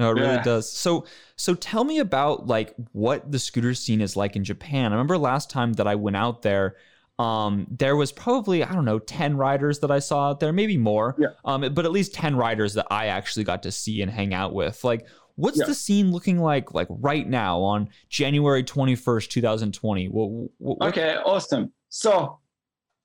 [0.02, 0.44] No, it really Yeah.
[0.44, 0.72] does.
[0.72, 4.92] So so tell me about like what the scooter scene is like in Japan.
[4.92, 6.76] I remember last time that I went out there,
[7.20, 10.78] um, there was probably, I don't know, 10 riders that I saw out there, maybe
[10.78, 11.16] more.
[11.20, 11.28] Yeah.
[11.46, 14.54] Um, but at least 10 riders that I actually got to see and hang out
[14.56, 14.84] with.
[14.84, 15.66] Like, what's Yeah.
[15.68, 20.08] the scene looking like like right now on January 21st, 2020?
[20.10, 21.72] What, what, Okay, awesome.
[21.90, 22.40] So,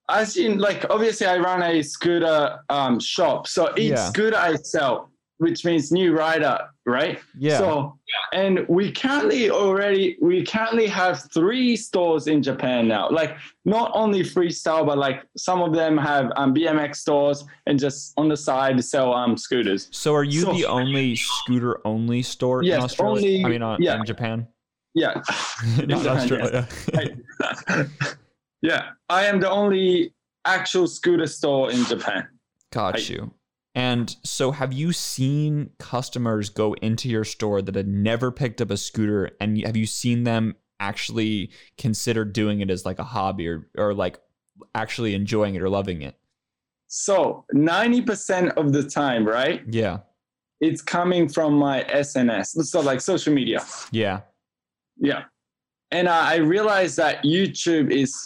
[0.09, 3.47] as in, like, obviously, I run a scooter um, shop.
[3.47, 4.09] So each Yeah.
[4.09, 7.19] scooter I sell, which means new rider, right?
[7.37, 7.57] yeah.
[7.59, 7.97] So,
[8.33, 13.09] and we currently already we currently have three stores in Japan now.
[13.09, 18.13] Like not only freestyle, but like some of them have um, BMX stores and just
[18.17, 19.89] on the side sell um scooters.
[19.91, 23.43] so are you so- the only scooter only store in Yes, Australia?
[23.43, 23.95] only- I mean, uh, yeah.
[23.99, 24.47] in Japan?
[24.95, 25.13] Yeah.
[25.85, 26.67] Not Japan, Australia.
[28.61, 30.13] yeah, I am the only
[30.45, 32.27] actual scooter store in Japan.
[32.71, 33.31] Got I- you.
[33.77, 38.71] And so, have you seen customers go into your store that had never picked up
[38.71, 43.47] a scooter, and have you seen them actually consider doing it as like a hobby
[43.47, 44.19] or, or like
[44.73, 46.15] actually enjoying it or loving it?
[46.87, 49.61] So 90% of the time, right?
[49.69, 49.99] Yeah.
[50.59, 52.63] It's coming from my SNS.
[52.65, 53.63] So like social media.
[53.91, 54.21] Yeah.
[54.97, 55.25] Yeah.
[55.91, 58.17] And I realized that YouTube is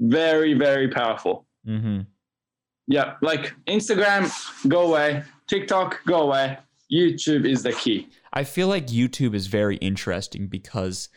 [0.00, 1.46] very, very powerful.
[1.64, 2.00] hmm
[2.90, 3.14] Yeah.
[3.22, 4.28] Like Instagram,
[4.68, 5.22] go away.
[5.46, 6.58] TikTok, go away.
[6.92, 8.08] YouTube is the key.
[8.32, 11.08] I feel like YouTube is very interesting because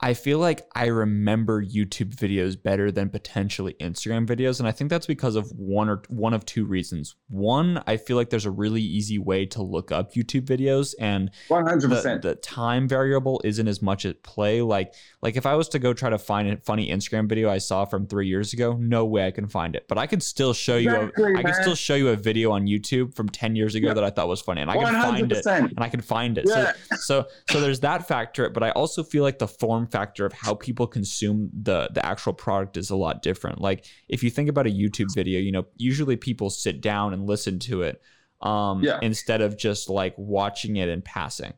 [0.00, 4.90] I feel like I remember YouTube videos better than potentially Instagram videos and I think
[4.90, 7.16] that's because of one or one of two reasons.
[7.28, 11.32] One, I feel like there's a really easy way to look up YouTube videos and
[11.48, 11.88] 100%.
[12.22, 14.62] the, the time variable isn't as much at play.
[14.62, 17.58] Like like if I was to go try to find a funny Instagram video I
[17.58, 19.86] saw from three years ago, no way I can find it.
[19.88, 21.54] But I could still show you a, Exactly, I man.
[21.54, 23.94] still show you a video on YouTube from ten years ago Yeah.
[23.94, 26.44] that I thought was funny, and I can find it and I can find it.
[26.46, 26.72] Yeah.
[26.98, 30.32] So so so there's that factor, but I also feel like the form factor of
[30.32, 33.60] how people consume the the actual product is a lot different.
[33.60, 37.26] Like if you think about a YouTube video, you know, usually people sit down and
[37.26, 38.00] listen to it
[38.40, 38.98] um Yeah.
[39.02, 41.54] instead of just like watching it and passing.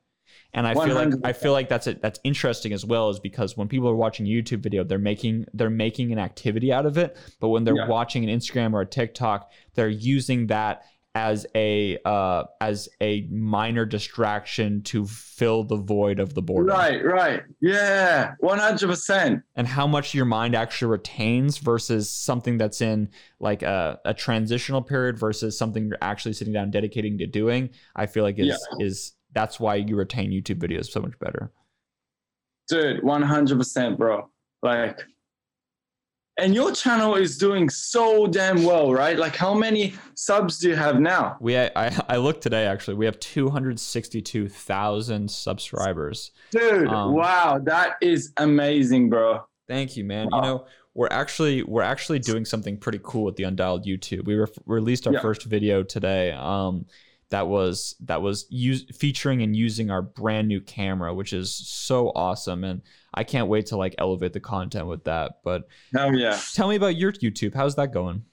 [0.52, 3.56] And I feel like I feel like that's it that's interesting as well is because
[3.56, 6.98] when people are watching a YouTube video, they're making they're making an activity out of
[6.98, 7.86] it, but when they're Yeah.
[7.88, 10.82] watching an Instagram or a TikTok, they're using that
[11.16, 17.04] as a uh as a minor distraction to fill the void of the boredom Right,
[17.04, 17.42] right.
[17.60, 19.42] Yeah, 100%.
[19.56, 23.08] and how much your mind actually retains versus something that's in
[23.40, 28.06] like a, a transitional period versus something you're actually sitting down dedicating to doing i
[28.06, 31.50] feel like is is that's why you retain youtube videos so much better
[32.68, 34.30] Dude, 100%, bro.
[34.62, 35.00] Like,
[36.40, 39.16] and your channel is doing so damn well, right?
[39.18, 41.36] Like, how many subs do you have now?
[41.40, 41.70] we I,
[42.08, 49.44] I looked today actually we have 262000 subscribers Dude, Um, wow, that is amazing, bro.
[49.68, 50.28] Thank you, man.
[50.30, 50.38] Wow.
[50.38, 54.24] You know, we're actually we're actually doing something pretty cool with the Undialed YouTube.
[54.24, 55.20] We re- released our Yeah.
[55.20, 56.32] first video today.
[56.32, 56.86] Um,
[57.30, 62.10] that was that was use, featuring and using our brand new camera, which is so
[62.16, 62.82] awesome, and
[63.14, 65.40] I can't wait to like elevate the content with that.
[65.44, 66.38] But Hell yeah.
[66.54, 67.54] tell me about your YouTube.
[67.54, 68.24] How's that going?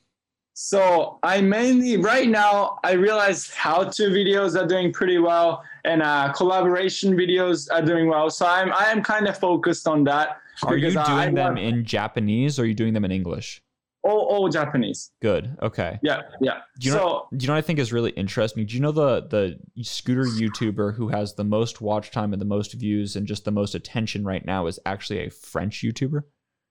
[0.60, 6.34] So I mainly right now I realize how-to videos are doing pretty well, and uh,
[6.34, 8.32] collaboration videos are doing well.
[8.32, 10.38] So I'm I am kind of focused on that.
[10.63, 13.62] Are you doing I them in Japanese or are you doing them in English?
[14.08, 15.12] All, all Japanese?
[15.22, 15.56] Good.
[15.62, 16.00] Okay.
[16.02, 16.60] Yeah, yeah.
[16.80, 17.00] Do you know?
[17.00, 18.65] so Do you know what I think is really interesting?
[18.65, 22.46] Do you know the the scooter YouTuber who has the most watch time and the
[22.46, 26.22] most views and just the most attention right now is actually a French YouTuber?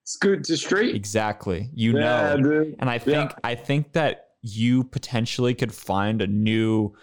[0.06, 0.94] Scoot2Street.
[0.94, 1.68] Exactly.
[1.74, 2.42] You yeah, know.
[2.42, 2.76] dude.
[2.78, 6.94] And I think I think that you potentially could find a new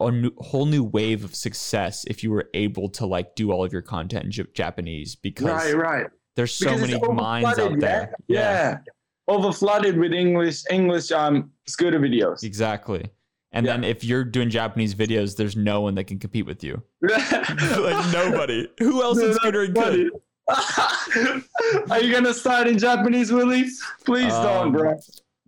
[0.00, 3.64] a new, whole new wave of success if you were able to like do all
[3.64, 6.06] of your content in J- Japanese because Right, right.
[6.36, 8.14] there's so Because many minds out there.
[8.28, 8.38] Yeah.
[8.38, 8.78] yeah.
[9.26, 12.42] Over flooded with English English um scooter videos.
[12.42, 13.10] Exactly.
[13.52, 13.72] And Yeah.
[13.74, 16.82] then if you're doing Japanese videos, there's no one that can compete with you.
[17.02, 18.68] like nobody.
[18.80, 20.10] Who else Dude, is scootering good?
[21.90, 23.66] Are you gonna start in Japanese, Willie?
[24.04, 24.98] Please don't, Um, bro.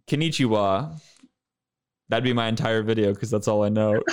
[0.06, 0.98] Konnichiwa.
[2.08, 4.00] That'd be my entire video because that's all I know.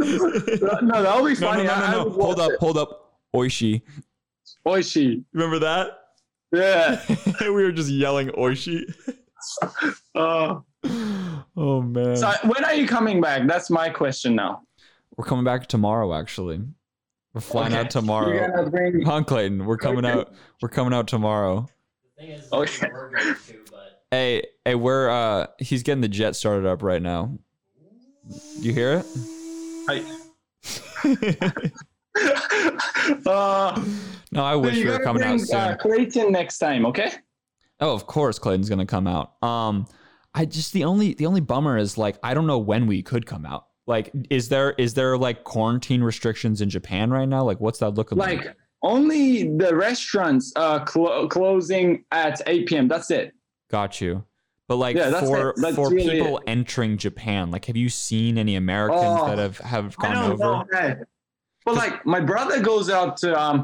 [0.00, 2.10] No, that'll be No, no, no, I no, no.
[2.10, 2.58] Hold up, it.
[2.60, 3.18] hold up.
[3.34, 3.82] Oishi.
[4.66, 5.24] Oishi.
[5.32, 5.99] Remember that?
[6.52, 7.00] Yeah.
[7.40, 8.82] we were just yelling Oishi.
[10.14, 10.60] Uh,
[11.56, 12.16] Oh man.
[12.16, 13.46] so when are you coming back?
[13.46, 14.62] That's my question now.
[15.16, 16.60] We're coming back tomorrow actually.
[17.32, 17.80] We're flying Okay.
[17.80, 18.34] out tomorrow.
[18.34, 19.02] You're bring.
[19.06, 20.12] Huh, Clayton, we're coming Okay.
[20.20, 21.68] out we're coming out tomorrow.
[22.18, 22.88] The thing is, Okay.
[22.92, 27.00] we're going to, but Hey, hey, we're uh he's getting the jet started up right
[27.00, 27.38] now.
[28.60, 29.06] You hear it?
[29.88, 31.80] Hi.
[33.26, 33.84] Uh,
[34.32, 35.56] no, I wish you we were coming bring, out soon.
[35.58, 37.12] Uh, Clayton next time, okay?
[37.80, 39.42] Oh, of course, Clayton's gonna come out.
[39.42, 39.86] Um,
[40.34, 43.26] I just the only the only bummer is like I don't know when we could
[43.26, 43.66] come out.
[43.86, 47.42] Like, is there is there like quarantine restrictions in Japan right now?
[47.42, 48.44] Like, what's that looking like?
[48.44, 52.88] Like only the restaurants uh clo- closing at 8 p.m.
[52.88, 53.32] That's it.
[53.70, 54.24] Got you.
[54.68, 55.54] But like Yeah, that's for.
[55.56, 56.44] That's for really people it.
[56.46, 60.38] entering Japan, like, have you seen any Americans Oh, that have have gone over?
[60.38, 60.94] know.
[61.65, 61.75] man.
[61.75, 63.63] But like my brother goes out to um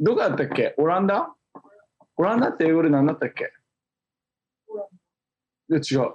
[0.00, 1.28] どこだったっけオランダ
[2.16, 3.50] オランダって英語で何だったっけ
[5.70, 6.14] いや違う。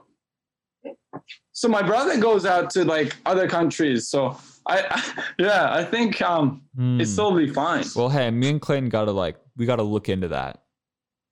[1.53, 4.07] So my brother goes out to like other countries.
[4.07, 5.01] So I, I
[5.38, 7.01] yeah, I think um Hmm.
[7.01, 7.84] it's totally fine.
[7.95, 10.62] Well, hey, me and Clayton gotta like we gotta look into that.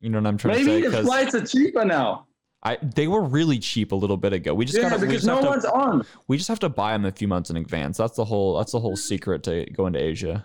[0.01, 0.81] You know what I'm trying Maybe to say?
[0.81, 2.25] the Because flights are cheaper now.
[2.64, 4.54] I they were really cheap a little bit ago.
[4.54, 6.06] We just Yeah, gotta we because just, no have one's to, on.
[6.28, 7.98] we just have to buy them a few months in advance.
[7.98, 10.44] That's the whole that's the whole secret to going to Asia.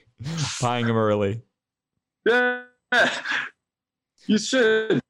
[0.60, 1.42] Buying them early.
[2.26, 2.62] Yeah,
[4.26, 5.00] you should.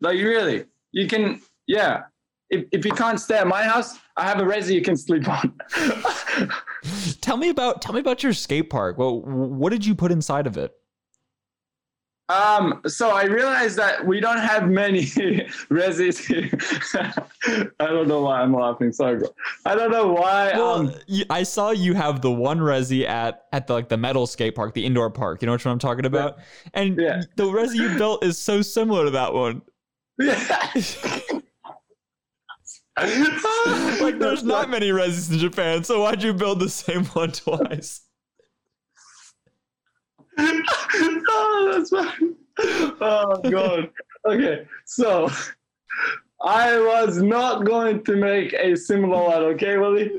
[0.00, 1.40] Like really, you can.
[1.66, 2.04] Yeah,
[2.50, 5.28] if if you can't stay at my house, I have a resi you can sleep
[5.28, 5.54] on.
[7.20, 8.98] tell me about tell me about your skate park.
[8.98, 10.72] Well, what did you put inside of it?
[12.28, 15.02] Um, so I realized that we don't have many
[15.70, 16.50] resis here.
[17.80, 18.92] I don't know why I'm laughing.
[18.92, 19.28] Sorry, bro.
[19.64, 20.52] I don't know why.
[20.54, 20.94] Well, um,
[21.30, 24.74] I saw you have the one resi at at the like the metal skate park,
[24.74, 25.40] the indoor park.
[25.42, 26.38] You know what I'm talking about?
[26.74, 27.22] And Yeah.
[27.36, 29.62] the resi you built is so similar to that one.
[30.18, 30.72] yeah.
[34.00, 38.02] like there's not many resis in Japan, so why'd you build the same one twice?
[40.38, 42.34] Oh, that's fine.
[43.00, 43.90] Oh god.
[44.26, 45.28] Okay, so
[46.40, 50.10] I was not going to make a similar one, okay, Willie?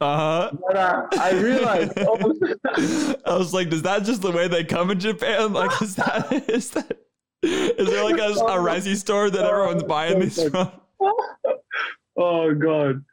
[0.00, 0.50] Uh huh.
[0.66, 1.92] But uh, I realized.
[1.98, 3.14] oh.
[3.26, 5.52] I was like, is that just the way they come in Japan?
[5.52, 6.98] Like, is that is that
[7.42, 10.72] is there like a, a resi store that everyone's buying these from?
[12.16, 13.04] oh god.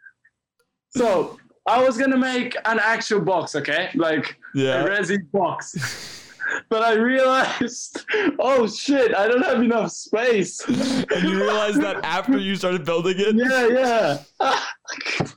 [0.89, 4.85] So I was gonna make an actual box, okay, like a Yeah.
[4.85, 6.23] resi box.
[6.69, 8.05] But I realized,
[8.39, 10.61] oh shit, I don't have enough space.
[10.67, 13.35] And you realized that after you started building it?
[13.35, 15.29] yeah, yeah.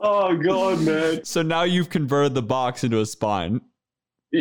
[0.00, 1.24] oh god, man.
[1.24, 3.60] So now you've converted the box into a spine.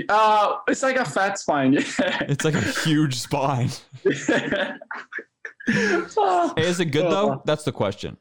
[0.08, 1.74] Uh, it's like a fat spine.
[1.74, 1.82] Yeah.
[2.30, 3.70] It's like a huge spine.
[6.18, 7.42] Oh, Hey, is it good though?
[7.46, 8.18] That's the question.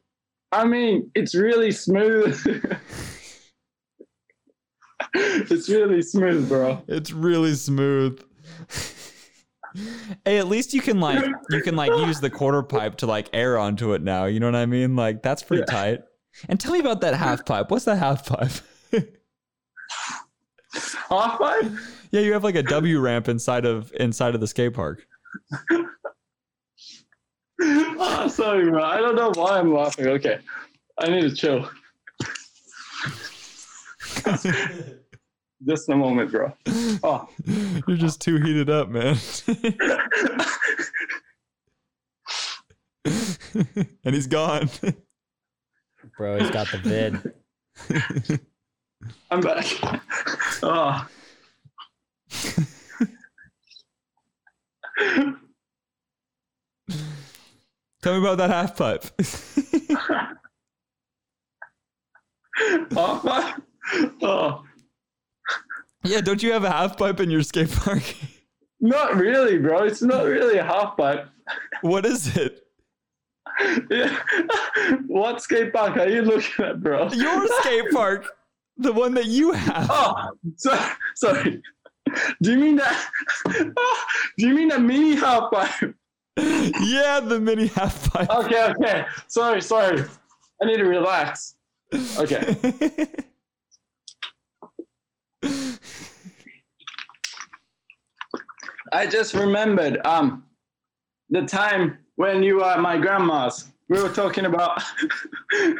[0.52, 2.36] I mean, it's really smooth.
[5.14, 6.82] it's really smooth, bro.
[6.88, 8.22] It's really smooth.
[10.24, 13.28] hey, at least you can like you can like use the quarter pipe to like
[13.32, 14.24] air onto it now.
[14.26, 14.96] You know what I mean?
[14.96, 15.74] Like that's pretty Yeah.
[15.74, 16.00] tight.
[16.48, 17.70] And tell me about that half pipe.
[17.70, 18.50] What's that half pipe?
[21.08, 21.80] Half five?
[22.10, 25.04] yeah, you have like a W ramp inside of inside of the skate park.
[27.60, 28.84] Oh, sorry, bro.
[28.84, 30.06] I don't know why I'm laughing.
[30.06, 30.38] Okay,
[30.98, 31.68] I need to chill.
[35.66, 36.52] Just a moment, bro.
[37.02, 37.28] Oh.
[37.86, 39.16] You're just too heated up, man.
[43.04, 44.70] and he's gone.
[46.16, 48.40] Bro, he's got the vid.
[49.32, 49.66] I'm back.
[50.62, 51.08] Oh.
[58.00, 59.04] Tell me about that half pipe.
[62.96, 63.56] oh, my-
[64.22, 64.64] oh.
[66.04, 68.02] yeah, don't you have a half pipe in your skate park?
[68.80, 69.82] Not really, bro.
[69.84, 71.28] It's not really a half pipe.
[71.80, 72.64] what is it?
[73.90, 74.16] Yeah.
[75.08, 77.08] what skate park are you looking at, bro?
[77.08, 78.26] Your skate park,
[78.76, 79.88] the one that you have.
[79.90, 80.78] Oh, so,
[81.16, 81.60] sorry.
[82.40, 83.10] Do you mean that?
[84.38, 85.94] Do you mean that mini half pipe?
[86.36, 88.30] yeah, the mini half pipe.
[88.30, 89.06] Okay, okay.
[89.26, 90.04] Sorry, sorry.
[90.62, 91.56] I need to relax.
[92.16, 93.08] Okay.
[98.92, 100.44] I just remembered um
[101.30, 103.68] the time when you were at my grandma's.
[103.88, 104.82] We were talking about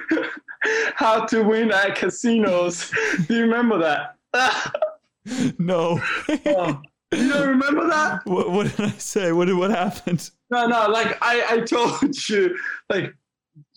[0.95, 2.91] how to win at casinos.
[3.27, 4.17] Do you remember that?
[5.59, 6.01] no.
[6.47, 8.25] Oh, you don't remember that?
[8.25, 9.33] what, what did I say?
[9.33, 10.31] What did what happened?
[10.51, 10.89] No, no.
[10.89, 12.57] Like I, I told you,
[12.89, 13.15] like,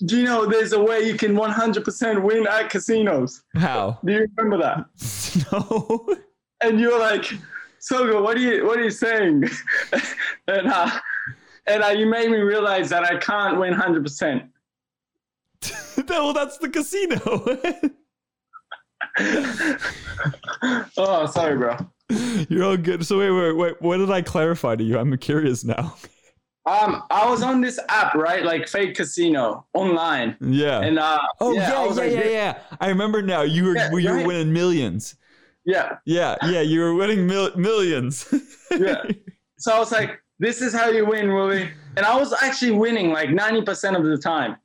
[0.06, 3.44] do you know there's a way you can 100% win at casinos?
[3.56, 4.00] How?
[4.06, 4.86] Do you remember that?
[5.52, 6.16] no.
[6.62, 7.34] and you were like,
[7.82, 9.50] Sogo, what are you what are you saying?
[10.48, 10.90] and uh,
[11.68, 14.44] and uh, you made me realize that I can't win hundred percent.
[16.08, 17.20] well, that's the casino.
[20.98, 21.76] Oh, sorry, bro.
[22.50, 23.06] You're all good.
[23.06, 23.82] So wait, wait, wait.
[23.82, 24.98] What did I clarify to you?
[25.00, 25.96] I'm curious now.
[26.68, 30.82] Um, I was on this app, right, like fake casino online, Yeah.
[30.82, 33.42] and uh, oh yeah, yeah, I yeah, was yeah, yeah, I remember now.
[33.42, 34.28] You were Yeah, you were right.
[34.28, 35.16] winning millions.
[35.66, 36.62] Yeah, Yeah, yeah.
[36.62, 38.28] You were winning mil- millions.
[38.78, 39.04] yeah.
[39.58, 41.70] So I was like, this is how you win, Willie.
[41.98, 44.56] And I was actually winning like ninety percent of the time.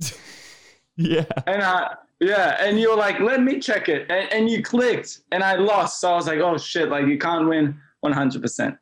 [0.96, 1.24] yeah.
[1.46, 5.20] And I, yeah, and you were like, let me check it, and, and you clicked,
[5.32, 6.00] and I lost.
[6.00, 8.76] So I was like, oh shit, like you can't win one hundred percent.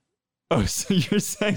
[0.50, 1.56] Oh, so you're saying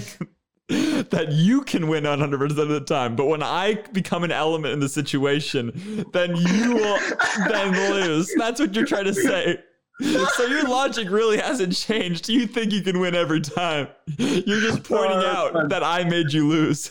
[0.68, 4.80] that you can win 100% of the time, but when I become an element in
[4.80, 6.98] the situation, then you will
[7.48, 8.32] then lose.
[8.38, 9.58] That's what you're trying to say.
[10.00, 12.28] So your logic really hasn't changed.
[12.28, 13.88] You think you can win every time.
[14.18, 16.90] You're just oh, pointing out that I made you lose.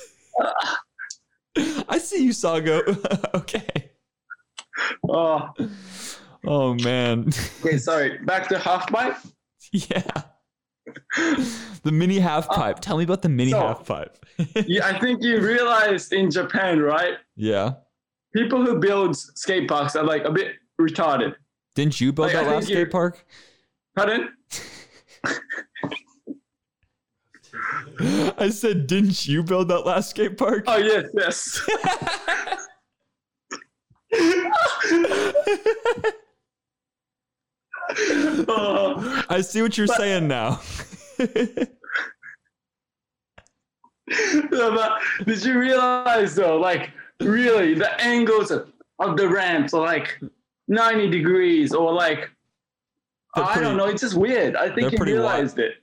[1.88, 2.82] I see you, Sago.
[3.36, 3.92] okay.
[5.08, 5.50] Oh,
[6.46, 7.30] Oh man.
[7.64, 8.18] okay, sorry.
[8.20, 9.18] Back to half pipe.
[9.72, 10.04] Yeah.
[11.84, 12.80] The mini half uh, pipe.
[12.80, 14.18] Tell me about the mini so- half pipe.
[14.66, 17.16] Yeah, I think you realized in Japan, right?
[17.36, 17.74] yeah.
[18.36, 21.36] People who build skate parks are like a bit retarded.
[21.76, 23.26] Didn't you build Like, that think last skate park?
[23.96, 24.30] Pardon?
[28.38, 30.64] I said, didn't you build that last skate park?
[30.68, 31.62] Oh yes, yes.
[38.48, 40.60] Oh, I see what you're But- saying now.
[41.20, 41.28] no,
[44.52, 50.20] but did you realize though, like really, the angles of, of the ramps are like
[50.74, 52.30] 90 degrees or like
[53.36, 53.86] They're I don't know.
[53.86, 54.56] It's just weird.
[54.56, 55.76] I think you pretty realized it.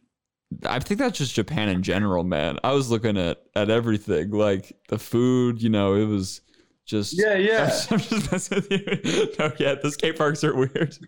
[0.66, 2.58] I think that's just Japan in general, man.
[2.64, 5.62] I was looking at at everything, like the food.
[5.62, 6.40] You know, it was
[6.86, 7.70] just Yeah, yeah.
[7.90, 9.28] I'm just messing with you.
[9.38, 10.98] No, yeah, the skate parks are weird.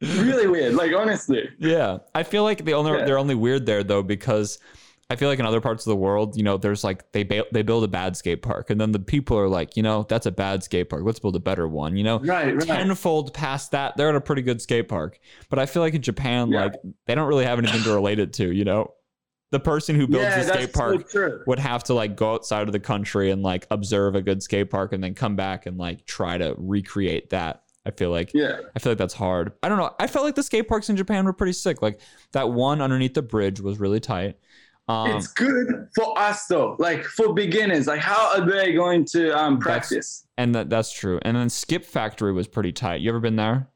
[0.00, 0.74] really weird.
[0.74, 1.48] Like honestly.
[1.58, 3.04] Yeah, I feel like they only Yeah.
[3.04, 4.58] they're only weird there though because
[5.10, 7.44] I feel like in other parts of the world, you know, there's like they ba-
[7.52, 10.26] they build a bad skate park, and then the people are like, you know, that's
[10.26, 11.02] a bad skate park.
[11.04, 11.96] Let's build a better one.
[11.96, 12.64] You know, Right, right.
[12.66, 15.18] tenfold past that, they're at a pretty good skate park.
[15.48, 16.64] But I feel like in Japan, Yeah.
[16.66, 16.74] like
[17.06, 18.52] they don't really have anything to relate it to.
[18.52, 18.94] You know,
[19.50, 20.74] the person who builds yeah, the skate that's
[21.12, 24.22] so park would have to like go outside of the country and like observe a
[24.22, 27.62] good skate park and then come back and like try to recreate that.
[27.84, 28.60] I feel like Yeah.
[28.76, 29.52] I feel like that's hard.
[29.62, 29.90] I don't know.
[29.98, 31.82] I felt like the skate parks in Japan were pretty sick.
[31.82, 31.98] Like
[32.32, 34.36] that one underneath the bridge was really tight.
[34.90, 37.86] Um, it's good for us though, like for beginners.
[37.86, 40.26] Like, how are they going to um, practice?
[40.36, 41.20] and that, that's true.
[41.22, 43.00] And then Skip Factory was pretty tight.
[43.00, 43.68] You ever been there?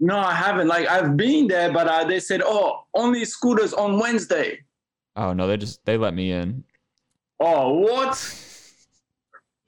[0.00, 0.68] No, I haven't.
[0.68, 4.60] Like, I've been there, but uh, they said, "Oh, only scooters on Wednesday."
[5.16, 6.64] Oh no, they just they let me in.
[7.40, 8.16] Oh, what?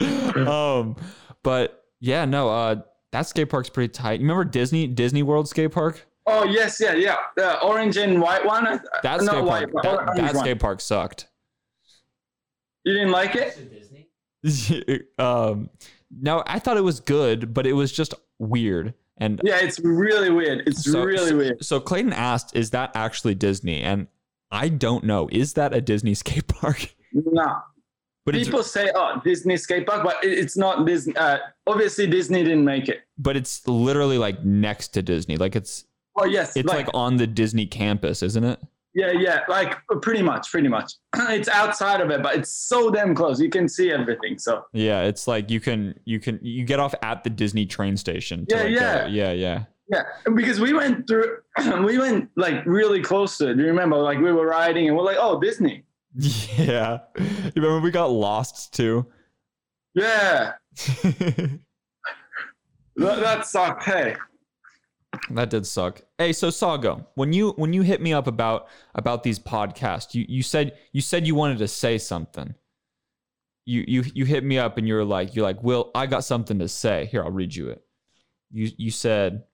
[0.48, 0.96] um,
[1.42, 2.48] but yeah, no.
[2.48, 2.76] Uh,
[3.12, 4.20] that skate park's pretty tight.
[4.20, 6.06] You remember Disney Disney World skate park?
[6.26, 7.16] Oh, yes, yeah, yeah.
[7.36, 8.66] The orange and white one.
[8.66, 9.84] uh, That not skate white, park.
[10.06, 11.28] but That, that skate park sucked.
[12.84, 13.70] You didn't like it?
[14.42, 15.04] Disney?
[15.18, 15.70] um,
[16.20, 18.94] no, I thought it was good, but it was just weird.
[19.18, 20.66] And Yeah, it's really weird.
[20.68, 21.64] It's So- really so, weird.
[21.64, 24.08] So Clayton asked, "Is that actually Disney?" And
[24.50, 25.28] I don't know.
[25.32, 26.94] Is that a Disney skate park?
[27.12, 27.56] No,
[28.24, 31.16] but People say, "Oh, Disney skate park," but it's not Disney.
[31.16, 33.02] Uh, obviously, Disney didn't make it.
[33.18, 35.36] but it's literally like next to Disney.
[35.38, 38.58] Like it's Oh yes, it's like, on the Disney campus, isn't it?
[38.96, 40.94] yeah, yeah, like pretty much, pretty much.
[41.16, 43.38] it's outside of it, but it's so damn close.
[43.38, 44.38] You can see everything.
[44.38, 47.98] So Yeah, it's like you can you can you get off at the Disney train
[47.98, 48.46] station.
[48.48, 48.96] Yeah, like, yeah.
[48.96, 49.64] Uh, yeah, yeah.
[49.90, 50.02] yeah,
[50.34, 51.36] because we went through,
[51.84, 53.56] we went like really close to it.
[53.56, 53.98] Do you remember?
[53.98, 55.84] Like we were riding, and we're like, "Oh, Disney."
[56.56, 57.00] Yeah.
[57.18, 59.04] You remember we got lost too?
[59.94, 60.54] Yeah,
[61.02, 61.60] that,
[62.96, 63.84] that sucked.
[63.84, 64.16] Hey,
[65.30, 66.02] that did suck.
[66.18, 70.24] Hey, so Sago, when you when you hit me up about about these podcasts, you
[70.28, 72.54] you said you said you wanted to say something.
[73.64, 76.58] You you you hit me up and you're like you're like, "Will, I got something
[76.60, 77.82] to say." Here, I'll read you it.
[78.50, 79.44] You you said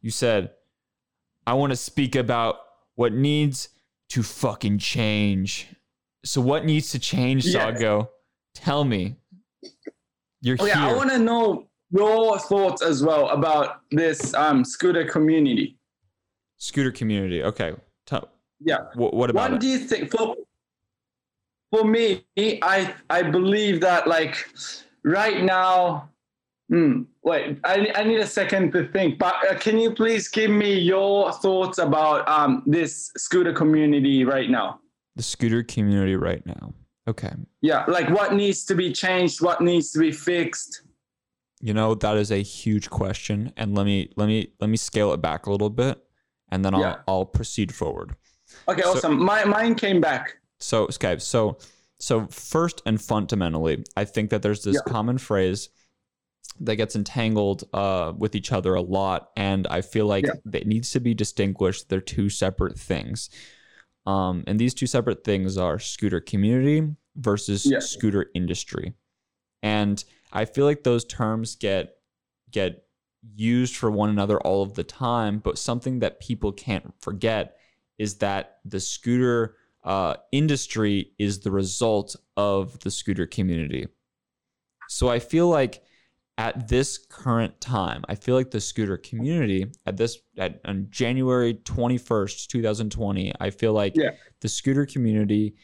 [0.00, 0.50] You said
[1.46, 2.56] I want to speak about
[2.94, 3.70] what needs
[4.10, 5.68] to fucking change.
[6.24, 7.44] So what needs to change.
[7.44, 8.10] Sago?
[8.54, 9.16] Tell me.
[10.44, 10.74] You're oh here.
[10.74, 15.78] yeah, I want to know your thoughts as well about this um, scooter community.
[16.58, 17.42] Scooter community.
[17.42, 17.74] Okay.
[18.06, 18.28] Tell,
[18.60, 18.78] Yeah.
[18.94, 20.36] what, what about what do you think for
[21.72, 22.22] for me
[22.62, 24.46] i i believe that like
[25.04, 26.08] right now
[26.68, 30.50] hmm, wait I, I need a second to think but uh, can you please give
[30.50, 34.80] me your thoughts about um this scooter community right now
[35.16, 36.74] the scooter community right now.
[37.06, 37.32] Okay.
[37.60, 40.82] yeah like what needs to be changed what needs to be fixed
[41.60, 43.52] You know, that is a huge question.
[43.56, 45.96] And let me let me let me scale it back a little bit
[46.50, 46.96] and then I'll Yeah.
[47.08, 48.16] I'll proceed forward.
[48.68, 51.58] okay So- awesome my mine came back So, okay, so
[51.98, 54.92] so first and fundamentally, I think that there's this Yeah.
[54.92, 55.68] common phrase
[56.60, 60.58] that gets entangled uh, with each other a lot, and I feel like Yeah.
[60.60, 61.88] it needs to be distinguished.
[61.88, 63.28] They're two separate things,
[64.06, 67.78] um, and these two separate things are scooter community versus Yeah.
[67.78, 68.94] scooter industry,
[69.62, 71.96] and I feel like those terms get
[72.50, 72.84] get
[73.34, 75.38] used for one another all of the time.
[75.38, 77.56] But something that people can't forget
[77.98, 83.86] is that the scooter uh, industry is the result of the scooter community.
[84.88, 85.82] So I feel like
[86.36, 91.54] at this current time, I feel like the scooter community at this at on January
[91.54, 94.10] 21st, 2020, I feel like Yeah.
[94.40, 95.54] the scooter community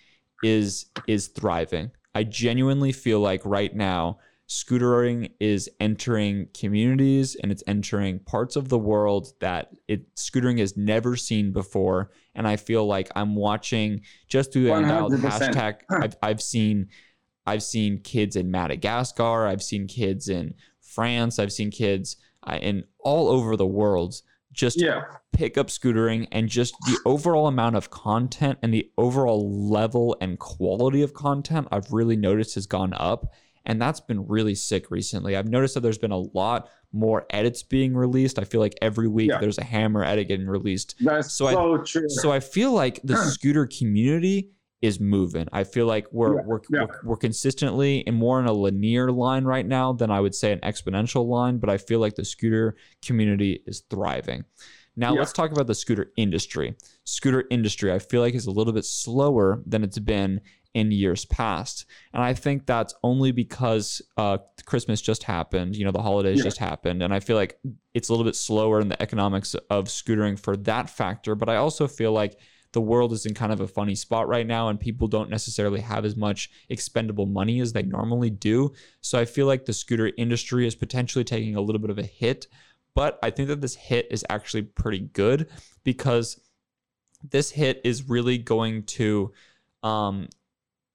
[0.44, 1.90] is is thriving.
[2.14, 4.18] I genuinely feel like right now
[4.48, 10.76] scootering is entering communities and it's entering parts of the world that it scootering has
[10.76, 15.18] never seen before and i feel like i'm watching just through the
[15.52, 16.88] hashtag I've, I've seen
[17.50, 22.84] i've seen kids in madagascar i've seen kids in france i've seen kids uh, in
[23.00, 24.14] all over the world
[24.52, 29.68] just yeah pick up scootering and just the overall amount of content and the overall
[29.70, 33.32] level and quality of content I've really noticed has gone up.
[33.64, 35.36] And that's been really sick recently.
[35.36, 38.38] I've noticed that there's been a lot more edits being released.
[38.40, 39.38] I feel like every week Yeah.
[39.38, 40.96] there's a hammer edit getting released.
[41.00, 44.50] that's So so, I- true So I feel like the scooter community
[44.82, 45.46] is moving.
[45.52, 46.84] I feel like we're Yeah, we're, yeah.
[46.86, 50.52] we're we're consistently and more in a linear line right now than I would say
[50.52, 54.44] an exponential line, but I feel like the scooter community is thriving.
[54.96, 55.20] Now Yeah.
[55.20, 56.76] let's talk about the scooter industry.
[57.04, 60.40] Scooter industry I feel like is a little bit slower than it's been
[60.72, 61.84] in years past.
[62.14, 66.44] And I think that's only because uh, Christmas just happened, you know, the holidays Yeah.
[66.44, 67.02] just happened.
[67.02, 67.58] And I feel like
[67.92, 71.34] it's a little bit slower in the economics of scootering for that factor.
[71.34, 72.38] But I also feel like
[72.72, 75.80] the world is in kind of a funny spot right now and people don't necessarily
[75.80, 78.72] have as much expendable money as they normally do.
[79.00, 82.04] So I feel like the scooter industry is potentially taking a little bit of a
[82.04, 82.46] hit.
[82.94, 85.48] But I think that this hit is actually pretty good
[85.84, 86.40] because
[87.28, 89.32] this hit is really going to
[89.82, 90.28] um,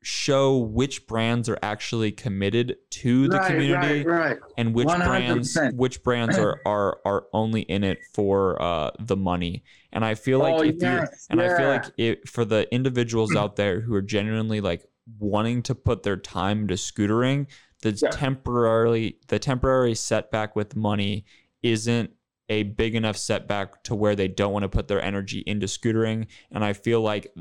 [0.06, 5.56] show which brands are actually committed to the right, community right right and which brands
[5.56, 5.76] 100%.
[5.76, 10.38] which brands are are are only in it for uh the money and i feel
[10.40, 13.82] like Oh, if yes, you and i feel like it for the individuals out there
[13.82, 14.86] who are genuinely like
[15.18, 17.48] wanting to put their time into scootering
[17.82, 18.10] the Yeah.
[18.12, 21.26] temporarily the temporary setback with money
[21.64, 22.12] isn't
[22.48, 26.28] a big enough setback to where they don't want to put their energy into scootering
[26.52, 27.34] and i feel like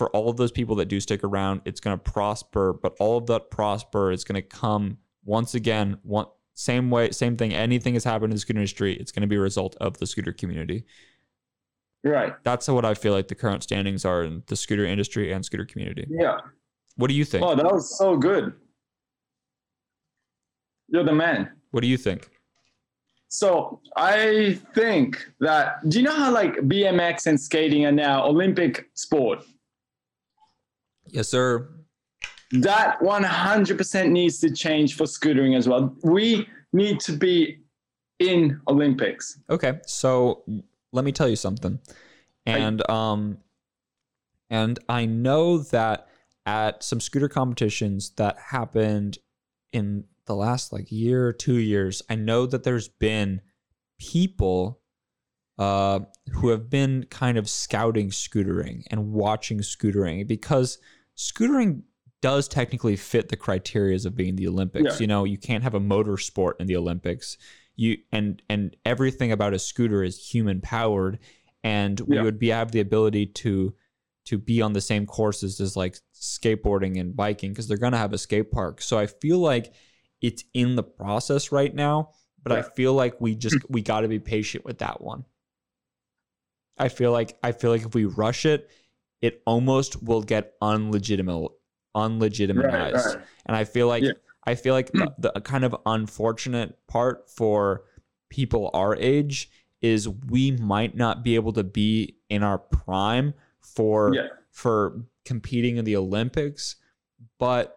[0.00, 2.72] for all of those people that do stick around, it's going to prosper.
[2.72, 4.96] But all of that prosper is going to come
[5.26, 6.24] once again, one
[6.54, 7.52] same way, same thing.
[7.52, 10.06] Anything has happened in the scooter industry, it's going to be a result of the
[10.06, 10.86] scooter community.
[12.02, 15.44] right That's what I feel like the current standings are in the scooter industry and
[15.44, 16.06] scooter community.
[16.08, 16.38] yeah
[16.96, 17.44] What do you think?
[17.44, 18.54] oh that was so good
[20.88, 22.30] you're the man What do you think?
[23.28, 28.88] So I think that do you know how like BMX and skating are now Olympic
[28.94, 29.44] sport?
[31.12, 31.68] Yes, sir.
[32.52, 35.94] That 100% needs to change for scootering as well.
[36.02, 37.60] We need to be
[38.18, 39.38] in Olympics.
[39.48, 40.44] Okay, so
[40.92, 41.80] let me tell you something.
[42.46, 43.38] And um
[44.48, 46.08] and I know that
[46.44, 49.18] at some scooter competitions that happened
[49.72, 53.40] in the last like year or 2 years, I know that there's been
[53.98, 54.80] people
[55.58, 56.00] uh
[56.32, 60.78] who have been kind of scouting scootering and watching scootering because
[61.20, 61.82] scootering
[62.22, 64.94] does technically fit the criterias of being the Olympics.
[64.94, 65.00] Yeah.
[65.00, 67.36] You know, you can't have a motor sport in the Olympics.
[67.76, 71.18] You and and everything about a scooter is human powered,
[71.62, 72.22] and we Yeah.
[72.22, 73.74] would be have the ability to
[74.26, 78.12] to be on the same courses as like skateboarding and biking because they're gonna have
[78.12, 78.82] a skate park.
[78.82, 79.72] So I feel like
[80.20, 82.10] it's in the process right now,
[82.42, 85.24] but I feel like we just we got to be patient with that one.
[86.76, 88.70] I feel like I feel like if we rush it,
[89.22, 91.50] it almost will get unlegitimate
[91.96, 92.94] unlegitimized.
[92.94, 93.16] Right, right.
[93.46, 94.12] And I feel like Yeah.
[94.46, 97.82] I feel like the, the kind of unfortunate part for
[98.30, 99.50] people our age
[99.82, 104.28] is we might not be able to be in our prime for Yeah.
[104.50, 106.76] for competing in the Olympics,
[107.38, 107.76] but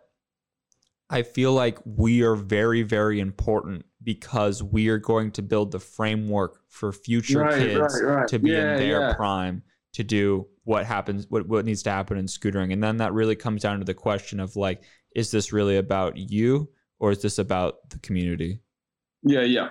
[1.10, 5.80] I feel like we are very very important because we are going to build the
[5.80, 8.28] framework for future Right, kids right, right.
[8.28, 9.14] to be Yeah, in their yeah.
[9.16, 9.64] prime
[9.94, 13.36] to do what happens what, what needs to happen in scootering and then that really
[13.36, 14.84] comes down to the question of like
[15.16, 16.70] is this really about you
[17.00, 18.60] or is this about the community
[19.24, 19.70] Yeah, yeah.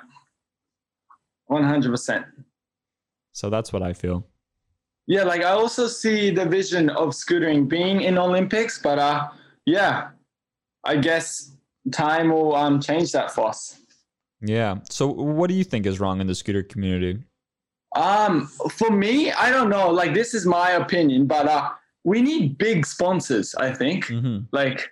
[1.51, 2.25] 100%.
[3.33, 4.27] so that's what i feel
[5.07, 9.29] Yeah, like I also see the vision of scootering being in Olympics, but uh
[9.67, 10.11] yeah,
[10.85, 11.57] I guess
[11.93, 13.81] time will um change that for us.
[14.41, 15.07] yeah so
[15.39, 17.19] what do you think is wrong in the scooter community
[17.97, 21.71] Um for me, I don't know, like this is my opinion, but uh
[22.05, 24.07] we need big sponsors, I think.
[24.07, 24.45] mm-hmm.
[24.53, 24.91] Like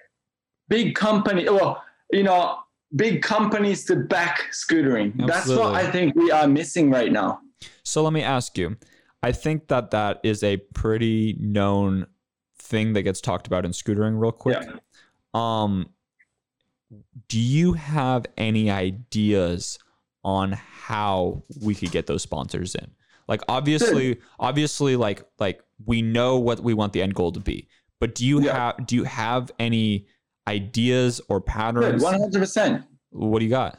[0.69, 1.83] big company well,
[2.13, 2.59] you know,
[2.97, 5.27] big companies to back scootering.
[5.27, 7.41] That's what I think we are missing right now.
[7.83, 8.77] So let me ask you.
[9.23, 12.07] I think that that is a pretty known
[12.59, 14.63] thing that gets talked about in scootering real quick.
[14.63, 14.79] Yeah.
[15.35, 15.91] Um
[17.29, 19.79] do you have any ideas
[20.25, 22.91] on how we could get those sponsors in?
[23.29, 27.69] Like obviously obviously like like we know what we want the end goal to be.
[28.01, 28.55] But do you Yeah.
[28.75, 30.07] have do you have any
[30.49, 32.03] ideas or patterns?
[32.03, 32.85] 100%.
[33.11, 33.79] What do you got?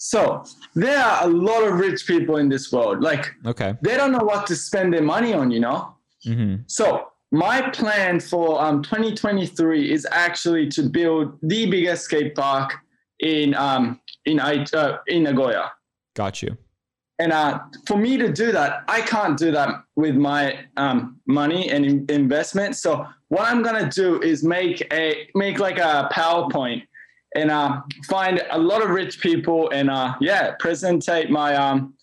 [0.00, 0.44] So,
[0.76, 3.00] there are a lot of rich people in this world.
[3.00, 3.74] Like Okay.
[3.82, 5.94] they don't know what to spend their money on, you know?
[6.26, 6.64] Mhm.
[6.68, 12.74] So my plan for um, 2023 is actually to build the biggest skate park
[13.20, 15.72] in um, in I- uh, in Nagoya.
[16.14, 16.56] Got you.
[17.20, 20.42] And uh, for me to do that, I can't do that with my
[20.76, 22.76] um, money and in- investment.
[22.76, 26.82] So what I'm gonna do is make a make like a PowerPoint
[27.34, 31.94] and uh, find a lot of rich people and uh, yeah, presentate my um,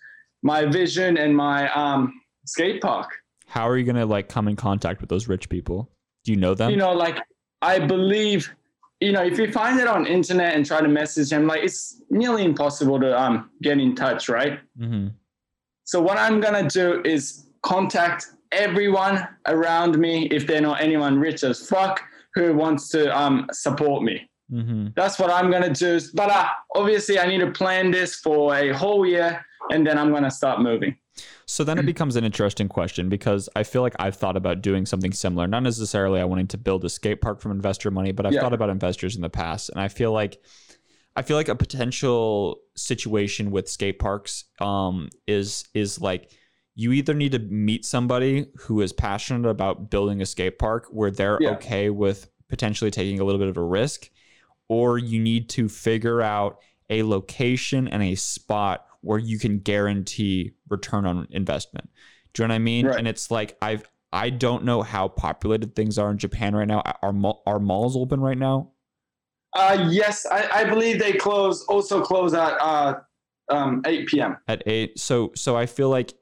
[0.43, 3.09] my vision and my um, skate park.
[3.47, 5.89] How are you going to like come in contact with those rich people?
[6.25, 6.71] Do you know them?
[6.71, 7.17] you know like
[7.61, 8.51] i believe
[8.99, 12.01] you know if you find it on internet and try to message them like it's
[12.09, 15.07] nearly impossible to um get in touch right mm-hmm.
[15.83, 21.43] so what i'm gonna do is contact everyone around me if they're not anyone rich
[21.43, 22.01] as fuck
[22.35, 24.89] who wants to um support me Mm-hmm.
[24.95, 28.69] that's what i'm gonna do but uh, obviously i need to plan this for a
[28.69, 30.95] whole year and then i'm gonna start moving
[31.47, 34.85] So then it becomes an interesting question because I feel like I've thought about doing
[34.85, 35.45] something similar.
[35.47, 38.41] Not necessarily I wanting to build a skate park from investor money, but I've Yeah.
[38.41, 40.41] thought about investors in the past, and I feel like
[41.17, 46.31] I feel like a potential situation with skate parks um, is is like
[46.73, 51.09] you either need to meet somebody who is passionate about building a skate park where
[51.11, 51.51] they're Yeah.
[51.51, 54.09] okay with potentially taking a little bit of a risk,
[54.67, 56.57] or you need to figure out
[56.89, 61.89] a location and a spot where you can guarantee return on investment.
[62.33, 62.87] Do you know what I mean?
[62.87, 62.97] Right.
[62.99, 66.81] And it's like I've I don't know how populated things are in Japan right now.
[67.01, 68.71] Are mall- are malls open right now?
[69.57, 72.95] uh yes i, I believe they close also close at uh
[73.49, 74.99] um 8 p.m at eight.
[74.99, 76.13] So so I feel like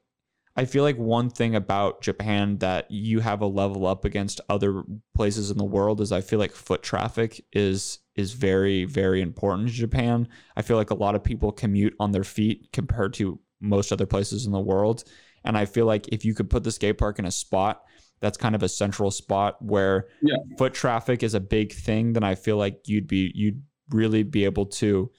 [0.56, 4.84] I feel like one thing about Japan that you have a level up against other
[5.14, 9.68] places in the world is I feel like foot traffic is is very very important
[9.68, 10.28] to Japan.
[10.56, 14.06] I feel like a lot of people commute on their feet compared to most other
[14.06, 15.02] places in the world,
[15.44, 17.82] and I feel like if you could put the skate park in a spot
[18.20, 20.36] that's kind of a central spot where Yeah.
[20.56, 24.44] foot traffic is a big thing, then I feel like you'd be you'd really be
[24.44, 25.10] able to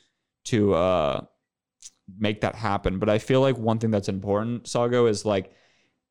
[0.45, 1.21] to uh
[2.18, 2.99] make that happen.
[2.99, 5.51] But I feel like one thing that's important, Sago, is like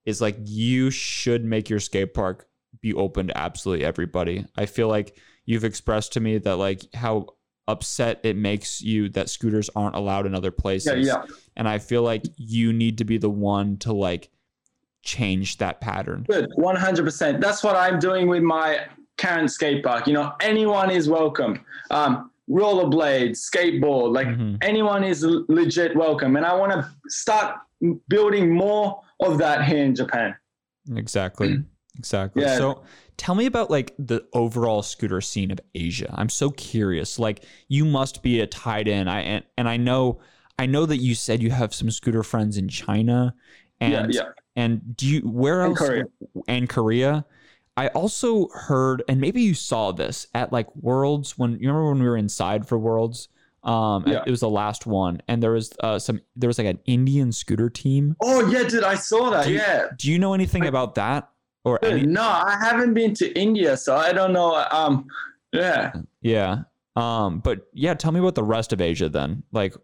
[0.05, 2.47] is like you should make your skate park
[2.80, 4.45] be open to absolutely everybody.
[4.57, 7.28] I feel like you've expressed to me that like how
[7.66, 11.07] upset it makes you that scooters aren't allowed in other places.
[11.07, 11.34] Yeah, yeah.
[11.57, 14.30] And I feel like you need to be the one to like
[15.03, 16.26] change that pattern.
[16.28, 17.40] Good, 100%.
[17.40, 18.86] That's what I'm doing with my
[19.16, 20.07] current skate park.
[20.07, 21.64] You know, anyone is welcome.
[21.90, 24.59] Um, rollerblades, skateboard, like Mhm.
[24.62, 26.36] anyone is legit welcome.
[26.36, 27.57] And I want to start
[28.09, 30.34] building more of that here in Japan.
[30.97, 31.59] Exactly.
[31.97, 32.42] Exactly.
[32.42, 32.57] Yeah.
[32.59, 32.82] So
[33.18, 36.12] tell me about like the overall scooter scene of Asia.
[36.18, 37.20] I'm so curious.
[37.20, 39.07] Like you must be a tied in.
[39.07, 40.18] I and, and I know
[40.59, 43.32] I know that you said you have some scooter friends in China
[43.80, 44.28] and yeah, yeah.
[44.57, 46.05] and do you where And else Korea.
[46.49, 47.24] and Korea?
[47.76, 51.98] I also heard, and maybe you saw this at like Worlds when you remember when
[52.00, 53.28] we were inside for Worlds.
[53.64, 54.22] Um, Yeah.
[54.26, 56.20] it was the last one, and there was uh, some.
[56.36, 58.14] There was like an Indian scooter team.
[58.22, 59.46] Oh, yeah, dude, I saw that.
[59.46, 59.86] Do you- yeah.
[59.96, 61.30] Do you know anything about that
[61.64, 62.02] or Dude, any?
[62.06, 64.54] no, I haven't been to India, so I don't know.
[64.70, 65.06] Um,
[65.52, 65.92] yeah.
[66.20, 66.58] Yeah.
[66.94, 69.42] Um, but yeah, tell me about the rest of Asia then.
[69.50, 69.74] Like,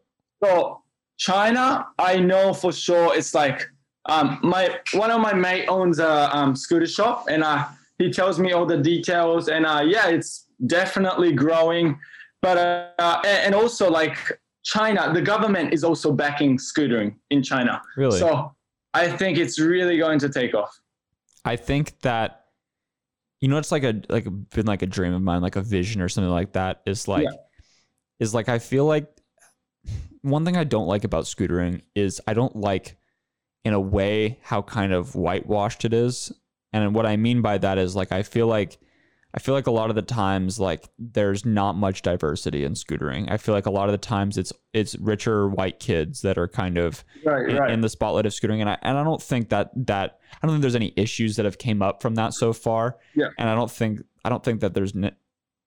[0.44, 0.82] So
[1.16, 3.16] China, I know for sure.
[3.16, 3.68] It's like
[4.06, 7.64] um, my one of my mate owns a um, scooter shop, and uh,
[8.00, 9.48] he tells me all the details.
[9.48, 11.98] And uh, yeah, it's definitely growing.
[12.42, 12.56] But
[12.98, 14.16] uh, and and also like
[14.64, 17.82] China, the government is also backing scootering in China.
[17.96, 18.54] really, So
[18.94, 20.72] I think it's really going to take off.
[21.44, 22.46] I think that
[23.40, 26.00] you know it's like a like been like a dream of mine, like a vision
[26.00, 26.80] or something like that.
[26.86, 27.36] Is like Yeah.
[28.18, 29.06] is like I feel like
[30.22, 32.96] one thing I don't like about scootering is I don't like
[33.64, 36.32] in a way how kind of whitewashed it is.
[36.72, 38.78] And what I mean by that is like I feel like
[39.32, 43.30] I feel like a lot of the times like there's not much diversity in scootering.
[43.30, 46.48] I feel like a lot of the times it's it's richer white kids that are
[46.48, 49.48] kind of Right, in, in the spotlight of scootering and I and I don't think
[49.50, 52.52] that that I don't think there's any issues that have came up from that so
[52.52, 52.98] far.
[53.14, 53.28] Yeah.
[53.38, 55.14] And I don't think I don't think that there's ne-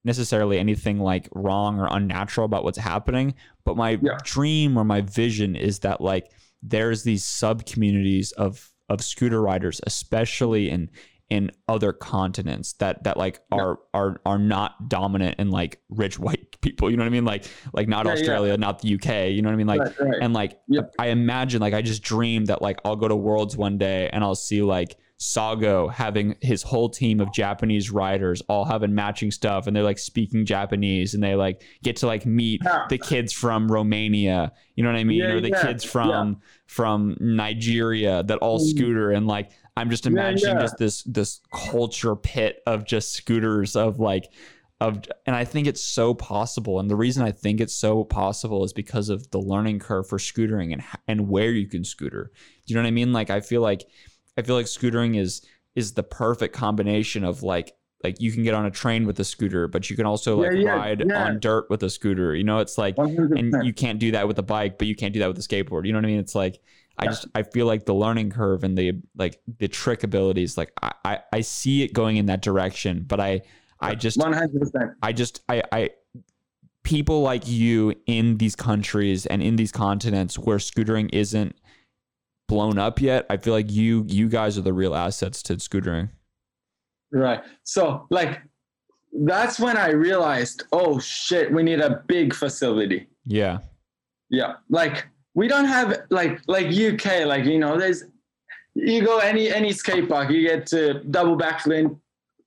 [0.04, 3.34] necessarily anything like wrong or unnatural about what's happening,
[3.64, 4.18] but my Yeah.
[4.24, 6.30] dream or my vision is that like
[6.62, 10.90] there's these sub communities of of scooter riders especially in
[11.30, 13.58] in other continents that that like Yeah.
[13.62, 17.26] are are are not dominant in like rich white people, you know what I mean?
[17.26, 18.20] Like like not Yeah, yeah.
[18.20, 19.68] Australia, not the UK, you know what I mean?
[19.68, 20.18] Like right, right.
[20.22, 20.94] and like Yep.
[21.00, 24.24] I imagine like I just dream that like I'll go to Worlds one day and
[24.24, 29.68] I'll see like Sago having his whole team of Japanese riders all having matching stuff
[29.68, 32.86] and they're like speaking Japanese and they like get to like meet Yeah.
[32.90, 35.20] the kids from Romania, you know what I mean?
[35.20, 38.70] Yeah, or the yeah, kids from from Nigeria that all Mm.
[38.70, 44.00] scooter and like I'm just imagining just this this culture pit of just scooters of
[44.00, 44.26] like
[44.82, 48.66] of and I think it's so possible and the reason I think it's so possible
[48.66, 52.32] is because of the learning curve for scootering and and where you can scooter.
[52.66, 53.14] Do you know what I mean?
[53.14, 53.86] Like I feel like
[54.38, 57.74] I feel like scootering is is the perfect combination of like
[58.04, 60.52] like you can get on a train with a scooter, but you can also like
[60.54, 61.24] Yeah, yeah, ride yeah.
[61.26, 62.36] on dirt with a scooter.
[62.36, 63.40] You know, it's like 100%.
[63.40, 65.42] and you can't do that with a bike, but you can't do that with a
[65.42, 65.86] skateboard.
[65.86, 66.20] You know what I mean?
[66.20, 66.60] It's like
[66.98, 70.72] I just I feel like the learning curve and the like the trick abilities, like
[70.82, 73.42] I I, I see it going in that direction, but I
[73.80, 74.96] I just 100%.
[75.02, 75.90] I just I I
[76.84, 81.56] people like you in these countries and in these continents where scootering isn't
[82.54, 86.10] blown up yet, I feel like you you guys are the real assets to scootering.
[87.12, 87.42] Right.
[87.64, 88.42] So like
[89.26, 93.08] that's when I realized, oh shit, we need a big facility.
[93.26, 93.60] Yeah.
[94.30, 94.54] Yeah.
[94.70, 98.04] Like we don't have like like UK, like you know, there's
[98.76, 101.98] you go any any skate park, you get to double backflip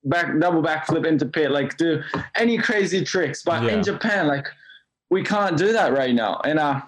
[0.05, 2.01] back double backflip into pit, like do
[2.37, 3.43] any crazy tricks.
[3.43, 3.71] But Yeah.
[3.75, 4.47] in Japan, like
[5.11, 6.41] we can't do that right now.
[6.45, 6.81] And uh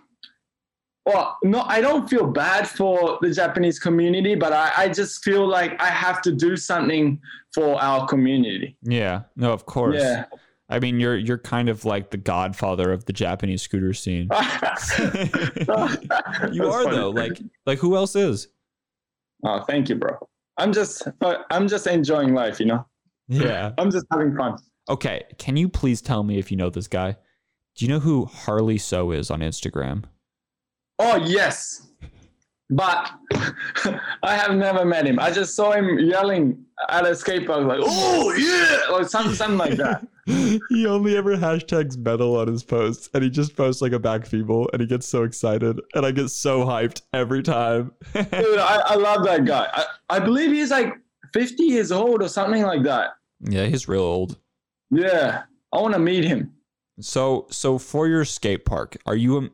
[1.09, 5.49] well, no, I don't feel bad for the Japanese community, but I, I just feel
[5.49, 7.19] like I have to do something
[7.55, 8.77] for our community.
[8.83, 9.23] Yeah.
[9.35, 10.03] No, of course.
[10.03, 10.27] Yeah.
[10.69, 14.29] I mean, you're you're kind of like the godfather of the Japanese scooter scene.
[16.53, 17.09] you are though.
[17.09, 18.49] Like like who else is?
[19.45, 20.19] oh, thank you, bro.
[20.59, 22.61] I'm just, uh, I'm just enjoying life.
[22.61, 22.87] You know,
[23.29, 23.73] Yeah.
[23.79, 24.59] I'm just having fun.
[24.91, 25.23] Okay.
[25.39, 27.17] Can you please tell me if you know this guy?
[27.77, 30.05] Do you know who Harley So is on Instagram?
[30.99, 31.89] Oh yes,
[32.71, 33.11] but
[34.23, 35.19] I have never met him.
[35.19, 39.59] I just saw him yelling at a skate park like, "Oh yeah!" or something, something
[39.59, 40.07] like that.
[40.69, 44.27] he only ever hashtags metal on his posts and he just posts like a back
[44.27, 47.93] feeble and he gets so excited and I get so hyped every time.
[48.13, 48.29] Dude,
[48.59, 49.69] I, I love that guy.
[49.73, 50.93] I, I believe he's like
[51.33, 53.13] 50 years old or something like that.
[53.41, 54.37] yeah, he's real old.
[54.91, 56.53] Yeah, I want to meet him.
[57.01, 59.51] So so for your skate park, are you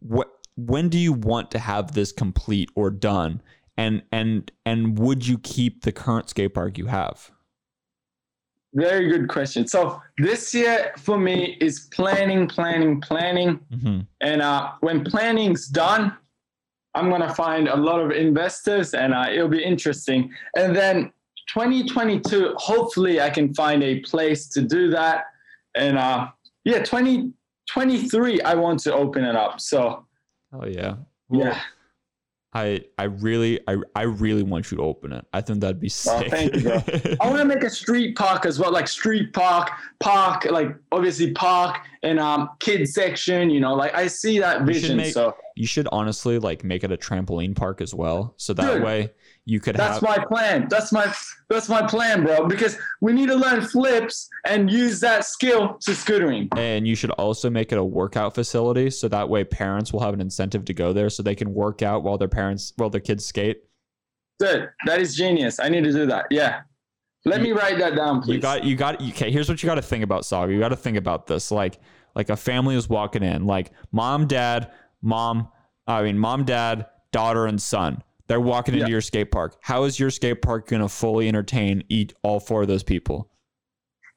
[0.00, 3.42] what when do you want to have this complete or done?
[3.76, 7.30] And and and would you keep the current skate park you have?
[8.76, 9.66] very good question.
[9.66, 16.14] So this year for me is planning, planning, planning, hmm and uh, when planning's done,
[16.94, 20.30] I'm gonna find a lot of investors, and uh, it'll be interesting.
[20.56, 21.12] And then
[21.52, 25.24] 2022, hopefully, I can find a place to do that.
[25.74, 26.28] And uh,
[26.64, 29.60] yeah, 2023, I want to open it up.
[29.60, 30.05] So
[30.58, 30.96] Oh yeah.
[31.30, 31.60] yeah,
[32.52, 35.24] I I really I I really want you to open it.
[35.32, 36.30] I think that'd be Well, sick.
[36.30, 36.82] thank you, bro.
[37.20, 41.32] I want to make a street park as well, like street park, park, like obviously
[41.32, 43.50] park and um kid section.
[43.50, 44.96] You know, like I see that You vision.
[44.96, 48.74] make- so you should honestly like make it a trampoline park as well, so that
[48.74, 49.10] Dude, way
[49.46, 50.02] you could that's have.
[50.02, 50.66] my plan.
[50.68, 51.12] That's my
[51.48, 52.46] that's my plan, bro.
[52.46, 56.48] Because we need to learn flips and use that skill to scootering.
[56.58, 60.12] and you should also make it a workout facility, so that way parents will have
[60.12, 63.00] an incentive to go there, so they can work out while their parents while their
[63.00, 63.62] kids skate.
[64.40, 65.60] Dude, that is genius.
[65.60, 66.26] I need to do that.
[66.30, 66.62] Yeah.
[67.24, 68.34] Let me write that down, please.
[68.34, 69.30] You got you got okay.
[69.30, 70.52] Here's what you got to think about, Saga.
[70.52, 71.50] You got to think about this.
[71.50, 71.80] Like
[72.16, 74.72] like a family is walking in, like mom, dad,
[75.02, 75.48] mom.
[75.86, 78.02] I mean, mom, dad, daughter, and son.
[78.28, 78.90] They're walking into Yeah.
[78.92, 79.56] your skate park.
[79.62, 83.30] How is your skate park going to fully entertain eat all four of those people?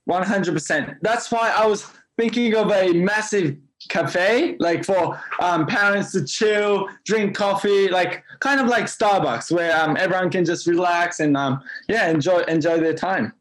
[0.10, 0.95] 100%.
[1.01, 1.86] That's why I was
[2.18, 3.57] thinking of a massive
[3.89, 9.80] cafe, like for um, parents to chill, drink coffee, like kind of like Starbucks, where
[9.80, 13.32] um, everyone can just relax and um, yeah, enjoy enjoy their time.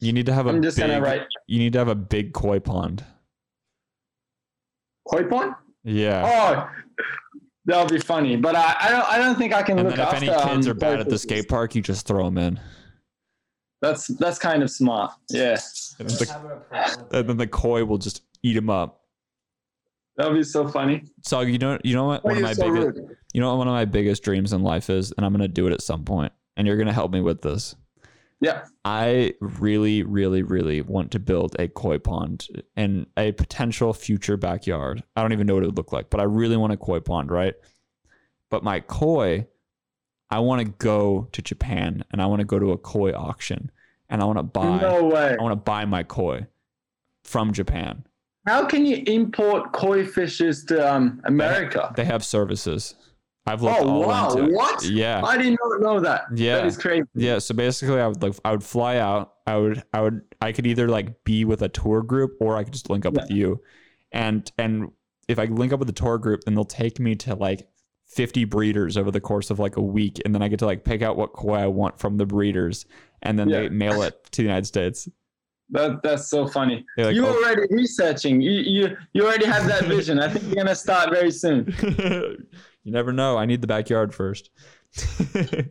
[0.00, 0.86] You need to have a I'm just big.
[0.88, 3.04] gonna write You need to have a big koi pond.
[5.10, 5.54] koi pond.
[5.84, 6.22] Yeah.
[6.24, 7.04] Oh,
[7.64, 8.36] that'll be funny.
[8.36, 10.66] But I, I don't I don't think I can and look then if any kids
[10.66, 12.60] um, are bad at the skate park, you just throw them in.
[13.80, 15.12] That's that's kind of smart.
[15.30, 15.58] Yeah,
[15.98, 19.00] And then the, and then the koi will just eat them up.
[20.16, 21.04] that'll be so funny.
[21.24, 22.24] So you know, you know what?
[22.24, 23.16] Why One of my so biggest, rude?
[23.34, 25.66] you know what one of my biggest dreams in life is, and I'm gonna do
[25.66, 27.74] it at some point, and you're gonna help me with this.
[28.42, 28.64] Yeah.
[28.84, 35.04] I really, really, really want to build a koi pond in a potential future backyard.
[35.14, 36.98] I don't even know what it would look like, but I really want a koi
[36.98, 37.54] pond, right?
[38.50, 39.46] But my koi,
[40.28, 43.70] I want to go to Japan and I want to go to a koi auction
[44.10, 45.36] and I want to buy No way.
[45.38, 46.48] I want to buy my koi
[47.22, 48.04] from Japan.
[48.48, 51.92] How can you import koi fishes to um, America?
[51.94, 52.96] They have services.
[53.46, 54.30] I've looked Oh all wow!
[54.30, 54.52] into it.
[54.52, 54.84] What?
[54.84, 55.22] Yeah.
[55.24, 56.24] I did not know that.
[56.34, 56.56] Yeah.
[56.56, 57.04] That is crazy.
[57.14, 59.34] Yeah, so basically I would like I would fly out.
[59.46, 62.64] I would I would I could either like be with a tour group or I
[62.64, 63.60] could just link up with you.
[64.12, 64.92] And and
[65.28, 67.66] if I link up with the tour group, then they'll take me to like
[68.06, 70.84] 50 breeders over the course of like a week and then I get to like
[70.84, 72.84] pick out what koi I want from the breeders
[73.22, 75.08] and then they mail it to the United States.
[75.70, 76.84] That that's so funny.
[76.98, 78.40] Like, you "Oh." already researching.
[78.42, 80.20] You you you already have that vision.
[80.20, 81.74] I think you're gonna start very soon.
[82.84, 83.36] you never know.
[83.38, 84.50] I need the backyard first.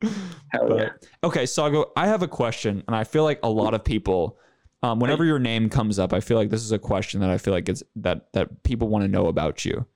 [0.00, 0.88] But- yeah.
[1.22, 4.36] Okay, Sago, I have a question, and I feel like a lot of people,
[4.82, 7.38] um, whenever your name comes up, I feel like this is a question that I
[7.38, 9.86] feel like it's that that people want to know about you.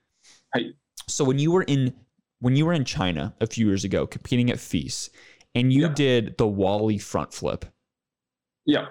[1.08, 1.92] So when you were in
[2.38, 5.10] when you were in China a few years ago competing at FISE,
[5.56, 5.92] and you Yeah.
[5.94, 7.64] did the Wally front flip,
[8.64, 8.86] Yeah.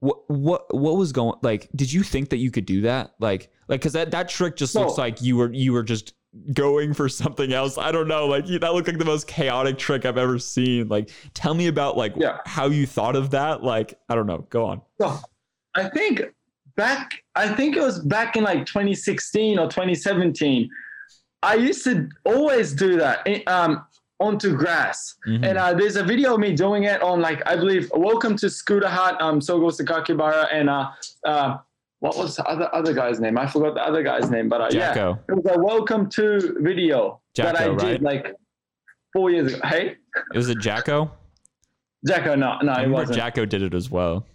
[0.00, 1.68] what what what was going like?
[1.76, 3.14] Did you think that you could do that?
[3.20, 6.14] Like like because that that trick just looks like you were you were just
[6.52, 7.78] going for something else.
[7.78, 8.26] I don't know.
[8.26, 10.88] Like that looked like the most chaotic trick I've ever seen.
[10.88, 12.38] Like tell me about like Yeah.
[12.46, 13.62] how you thought of that.
[13.62, 14.46] Like I don't know.
[14.50, 14.82] Go on.
[15.00, 15.18] So
[15.74, 16.22] I think
[16.76, 20.68] back I think it was back in like 2016 or 2017.
[21.42, 23.84] I used to always do that eh, um,
[24.18, 25.14] onto grass.
[25.28, 25.44] Mhm.
[25.46, 28.48] And uh, there's a video of me doing it on like I believe Welcome to
[28.50, 30.90] Scooter Hut, um, Sogo Sakakibara, and uh,
[31.26, 31.58] uh,
[32.04, 33.38] what was the other other guy's name?
[33.38, 37.22] I forgot the other guy's name, but uh, yeah, it was a Welcome to video
[37.36, 38.02] that I did right?
[38.02, 38.34] like
[39.14, 39.66] four years ago.
[39.66, 39.96] Hey,
[40.32, 41.10] it Was it Jacko?
[42.06, 43.16] Jacko, no, no, I it wasn't.
[43.16, 44.26] Jacko did it as well.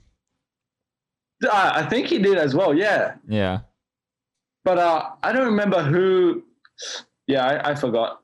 [1.46, 2.74] Uh, I think he did as well.
[2.74, 3.60] Yeah, Yeah.
[4.66, 6.42] but uh, I don't remember who.
[7.28, 8.22] Yeah, I, I forgot.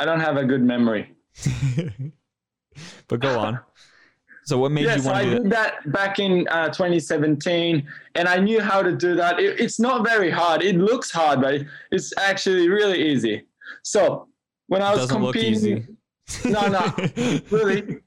[0.00, 1.14] I don't have a good memory.
[3.06, 3.60] but go on.
[4.48, 7.86] So what made Yes, you want I to do did that back in uh, 2017,
[8.14, 9.38] and I knew how to do that.
[9.38, 10.62] It, it's not very hard.
[10.62, 13.46] It looks hard, but it's actually really easy.
[13.82, 14.26] So
[14.68, 15.98] when I was Doesn't competing.
[16.46, 17.40] No, no.
[17.50, 17.98] really,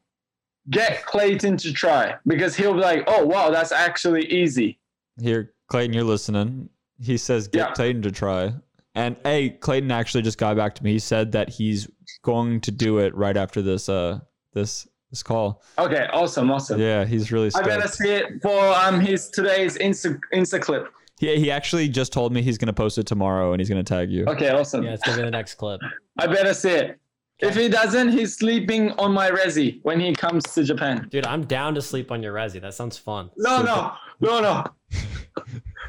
[0.72, 4.80] get Clayton to try because he'll be like, "Oh, wow, that's actually easy."
[5.22, 6.70] Here, Clayton, you're listening.
[7.00, 7.74] He says get Yeah.
[7.74, 8.56] Clayton to try.
[8.96, 10.94] And hey, Clayton actually just got back to me.
[10.94, 11.88] He said that he's
[12.24, 14.20] going to do it right after this uh
[14.54, 15.62] this this call.
[15.78, 16.80] Okay, awesome, awesome.
[16.80, 17.68] Yeah, he's really I stoked.
[17.68, 20.88] better see it for um his today's Insta Insta clip.
[21.20, 24.09] Yeah, he actually just told me he's gonna post it tomorrow and he's gonna tag
[24.09, 24.26] you.
[24.26, 24.84] Okay, awesome.
[24.84, 25.80] Yeah, it's gonna be the next clip.
[26.18, 26.97] I better see it.
[27.39, 31.07] If he doesn't, he's sleeping on my resi when he comes to Japan.
[31.09, 32.62] Dude, I'm down to sleep on your resi.
[32.62, 33.32] That sounds fun.
[33.36, 34.64] No, no, no, no.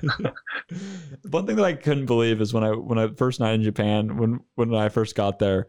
[1.31, 4.17] One thing that I couldn't believe is when I when I first night in Japan
[4.17, 5.69] when when I first got there,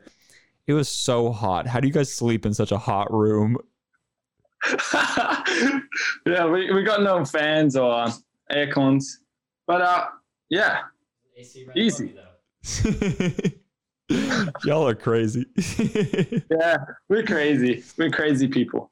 [0.67, 1.67] it was so hot.
[1.67, 3.57] How do you guys sleep in such a hot room?
[6.25, 8.07] yeah, we, we got no fans or
[8.49, 9.19] air cons.
[9.67, 10.05] But uh
[10.49, 10.81] yeah,
[11.75, 12.15] Easy.
[14.63, 15.45] Y'all are crazy.
[16.51, 16.77] yeah,
[17.09, 17.83] we're crazy.
[17.97, 18.89] We're crazy people.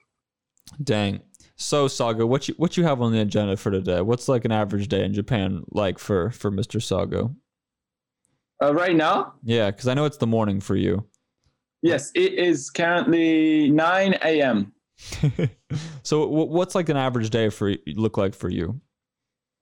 [0.84, 1.22] Dang.
[1.55, 4.01] So Sago, what you what you have on the agenda for today?
[4.01, 6.82] What's like an average day in Japan like for for Mr.
[6.82, 7.36] Sago?
[8.63, 11.03] Uh, right now, Yeah, because I know it's the morning for you.
[11.82, 14.71] Yes, it is currently 9 a.m.
[16.03, 18.79] so what's like an average day for look like for you?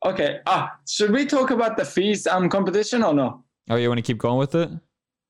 [0.05, 0.39] Okay.
[0.45, 3.43] Ah, should we talk about the FISE um competition or no?
[3.69, 4.69] Oh, you want to keep going with it?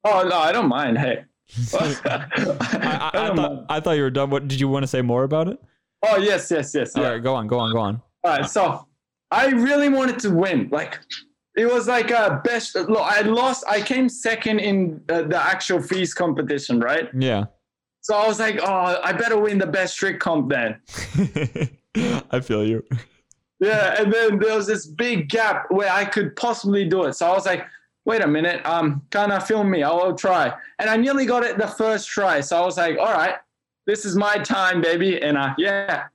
[0.03, 0.97] Oh no, I don't mind.
[0.97, 1.25] Hey.
[1.73, 3.65] I, I, I don't thought mind.
[3.69, 4.29] I thought you were done.
[4.29, 5.59] What did you want to say more about it?
[6.03, 6.95] Oh yes, yes, yes.
[6.95, 7.09] All Yeah.
[7.09, 8.01] right, go on, go on, go on.
[8.23, 8.87] All right, so
[9.31, 10.69] I really wanted to win.
[10.71, 10.99] Like,
[11.59, 12.73] it was like a best.
[12.75, 13.65] Look, I lost.
[13.67, 17.09] I came second in uh, the actual FISE competition, right?
[17.13, 17.47] Yeah.
[17.99, 20.79] So I was like, oh, I better win the best trick comp then.
[22.31, 22.81] I feel you.
[23.59, 27.13] Yeah, and then there was this big gap where I could possibly do it.
[27.13, 27.65] So I was like,
[28.05, 29.83] wait a minute, um, kind of film me.
[29.83, 30.53] I'll try.
[30.79, 32.39] And I nearly got it the first try.
[32.39, 33.35] So I was like, all right,
[33.85, 35.21] this is my time, baby.
[35.21, 36.05] And uh, yeah,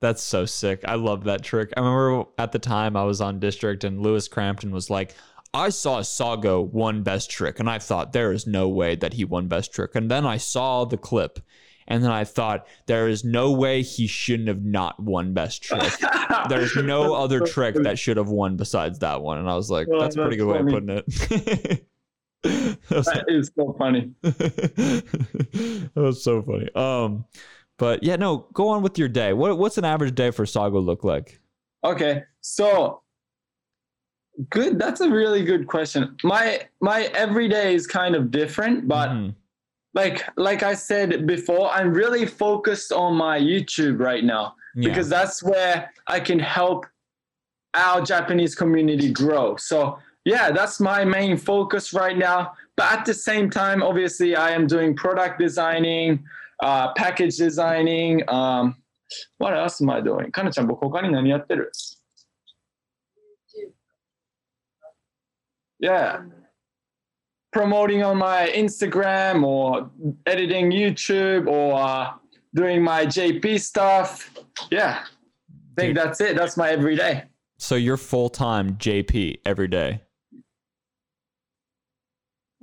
[0.00, 0.80] That's so sick.
[0.86, 1.72] I love that trick.
[1.76, 5.14] I remember at the time I was on district and Lewis Crampton was like,
[5.52, 9.24] I saw Sago won best trick, and I thought there is no way that he
[9.24, 9.96] won best trick.
[9.96, 11.40] And then I saw the clip,
[11.88, 15.92] and then I thought there is no way he shouldn't have not won best trick.
[16.48, 19.38] There's no other trick that should have won besides that one.
[19.38, 21.86] And I was like, Oh, that's a pretty that's good way of putting it.
[22.42, 24.12] That was- that is so funny.
[24.22, 26.70] that was so funny.
[26.74, 27.26] Um,
[27.80, 29.32] but yeah, no, go on with your day.
[29.32, 31.40] What what's an average day for Sago look like?
[31.84, 33.02] Okay, so
[34.50, 34.78] good.
[34.78, 36.16] That's a really good question.
[36.22, 39.34] My my everyday is kind of different, but Mhm.
[39.94, 44.88] like like I said before, I'm really focused on my YouTube right now Yeah.
[44.88, 46.86] because that's where I can help
[47.74, 49.56] our Japanese community grow.
[49.56, 52.52] So yeah, that's my main focus right now.
[52.76, 56.22] But at the same time, obviously, I am doing product designing,
[56.61, 58.23] uh, package designing.
[58.29, 58.75] Um,
[59.37, 60.31] what else am I doing?
[60.31, 61.71] かなちゃん、僕他に何やってる
[65.79, 66.21] Yeah.
[67.51, 69.89] Promoting on my Instagram or
[70.25, 72.11] editing YouTube or uh,
[72.53, 74.31] doing my JP stuff.
[74.71, 75.03] Yeah.
[75.77, 75.97] I think Dude.
[75.97, 76.35] that's it.
[76.35, 77.23] That's my everyday.
[77.57, 80.01] so you're full time JP every day.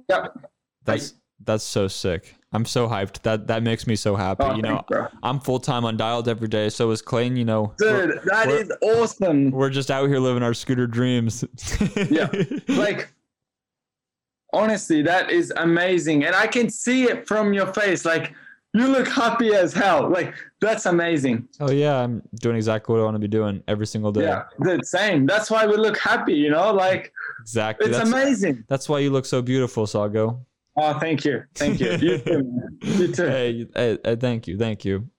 [0.08, 0.38] Yep.
[0.84, 1.14] That's
[1.44, 2.34] that's so sick.
[2.53, 3.21] I'm so hyped.
[3.23, 4.43] That that makes me so happy.
[4.45, 5.07] Oh, you know, bro.
[5.21, 6.69] I'm full time undialed every day.
[6.69, 7.35] So is Clayton.
[7.35, 9.51] You know, Dude, that awesome.
[9.51, 11.43] we're just out here living our scooter dreams.
[12.09, 12.29] Yeah.
[12.69, 13.09] Like,
[14.53, 16.23] honestly, that is amazing.
[16.25, 18.05] And I can see it from your face.
[18.05, 18.33] Like,
[18.73, 20.07] you look happy as hell.
[20.09, 21.47] Like, that's amazing.
[21.59, 24.21] oh yeah, I'm doing exactly what I want to be doing every single day.
[24.23, 25.25] Yeah, the same.
[25.25, 26.71] That's why we look happy, you know?
[26.73, 27.87] Like, Exactly.
[27.89, 28.63] it's That's, amazing.
[28.67, 30.45] that's why you look so beautiful, Sago.
[30.77, 31.43] Oh, thank you.
[31.55, 31.91] Thank you.
[31.93, 32.77] You too, man.
[32.81, 33.27] You too.
[33.27, 35.09] hey, hey, hey, thank you, thank you.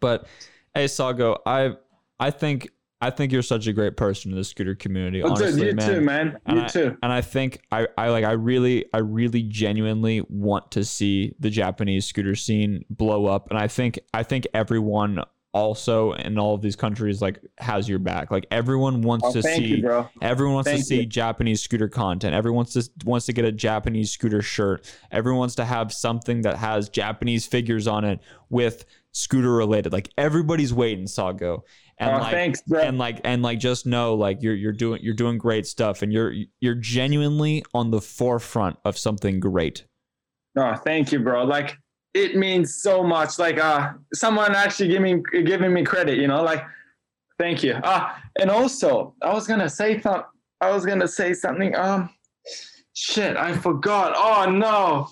[0.00, 0.26] But
[0.74, 1.74] hey, Sago, I
[2.20, 5.24] I think I think you're such a great person in the scooter community.
[5.24, 5.88] Oh, dude, honestly, you man.
[5.90, 6.38] too, man.
[6.46, 6.96] And You too.
[7.02, 11.50] And I think I, I like I really I really genuinely want to see the
[11.50, 13.50] Japanese scooter scene blow up.
[13.50, 15.18] And I think I think everyone
[15.54, 18.30] also in all of these countries like has your back.
[18.30, 20.06] Like everyone wants Oh, to see you.
[20.22, 21.06] Everyone wants to see you.
[21.06, 22.34] Japanese scooter content.
[22.34, 24.90] Everyone wants to wants to get a Japanese scooter shirt.
[25.10, 29.92] Everyone wants to have something that has Japanese figures on it with scooter related.
[29.92, 31.64] Like everybody's waiting, Sago.
[31.98, 32.80] And Oh, like thanks, bro.
[32.80, 36.10] and like and like just know like you're you're doing you're doing great stuff and
[36.12, 39.84] you're you're genuinely on the forefront of something great.
[40.56, 41.44] Oh, thank you, bro.
[41.44, 41.76] Like
[42.13, 43.39] it means so much.
[43.39, 46.63] Like uh someone actually giving giving me credit, you know, like
[47.37, 47.79] thank you.
[47.83, 50.23] Ah, and also I was gonna say some
[50.61, 51.75] I was gonna say something.
[51.75, 52.09] Um
[52.93, 54.13] shit, I forgot.
[54.15, 55.09] Oh no.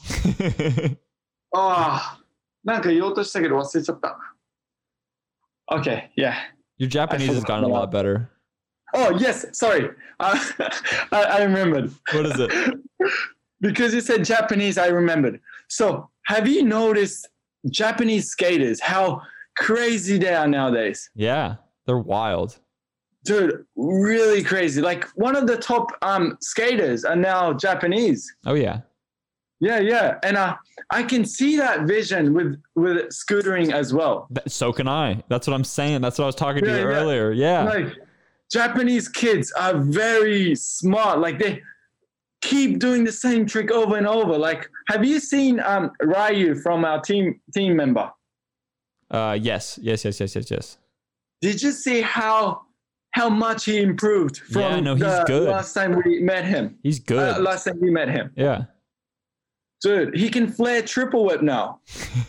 [1.57, 2.01] Oh
[2.65, 4.17] なんか言おうとしたけど忘れちゃった。
[5.71, 6.33] Okay, yeah.
[6.77, 8.29] Your Japanese has gotten a lot better.
[8.93, 9.89] Oh yes, sorry.
[10.19, 10.37] Uh,
[11.11, 11.91] I, I remembered.
[12.11, 12.51] What is it?
[13.61, 15.39] because you said Japanese, I remembered.
[15.70, 17.28] So, have you noticed
[17.70, 19.22] Japanese skaters how
[19.56, 21.08] crazy they are nowadays?
[21.14, 21.56] Yeah,
[21.86, 22.58] they're wild.
[23.24, 24.80] Dude, really crazy.
[24.80, 28.32] Like one of the top um skaters are now Japanese.
[28.46, 28.80] Oh yeah.
[29.62, 30.56] Yeah, yeah, and uh,
[30.90, 34.26] I can see that vision with with scootering as well.
[34.48, 35.22] So can I.
[35.28, 36.00] That's what I'm saying.
[36.00, 36.82] That's what I was talking to you yeah.
[36.82, 37.32] earlier.
[37.32, 37.64] Yeah.
[37.64, 37.92] Like
[38.50, 41.18] Japanese kids are very smart.
[41.18, 41.62] Like they
[42.40, 44.36] keep doing the same trick over and over.
[44.36, 48.10] Like, have you seen um Ryu from our team team member?
[49.10, 50.78] Uh, yes, yes, yes, yes, yes, yes.
[51.40, 52.62] Did you see how
[53.12, 55.48] how much he improved from Yeah, no, he's the good.
[55.48, 56.78] last time we met him?
[56.82, 57.36] He's good.
[57.36, 58.66] Uh, last time we met him, yeah.
[59.82, 61.80] dude, he can flare triple whip now.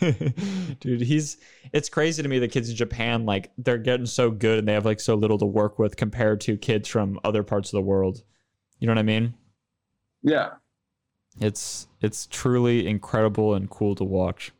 [0.80, 1.36] Dude, he's
[1.72, 4.72] it's crazy to me the kids in Japan like they're getting so good and they
[4.72, 7.82] have like so little to work with compared to kids from other parts of the
[7.82, 8.24] world.
[8.80, 9.34] You know what I mean?
[10.22, 10.50] Yeah,
[11.40, 14.52] It's it's truly incredible and cool to watch.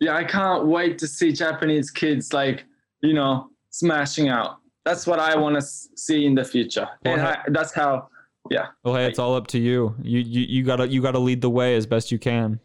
[0.00, 2.64] yeah, I can't wait to see Japanese kids like
[3.02, 4.58] you know smashing out.
[4.84, 8.08] That's what I want to see in the future, Well, and I, that's how.
[8.50, 9.94] Yeah, Well, hey, it's all up to you.
[10.00, 12.60] You you you gotta you gotta lead the way as best you can.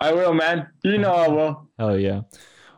[0.00, 0.66] I will, man.
[0.82, 1.68] You know I will.
[1.78, 2.22] Hell yeah.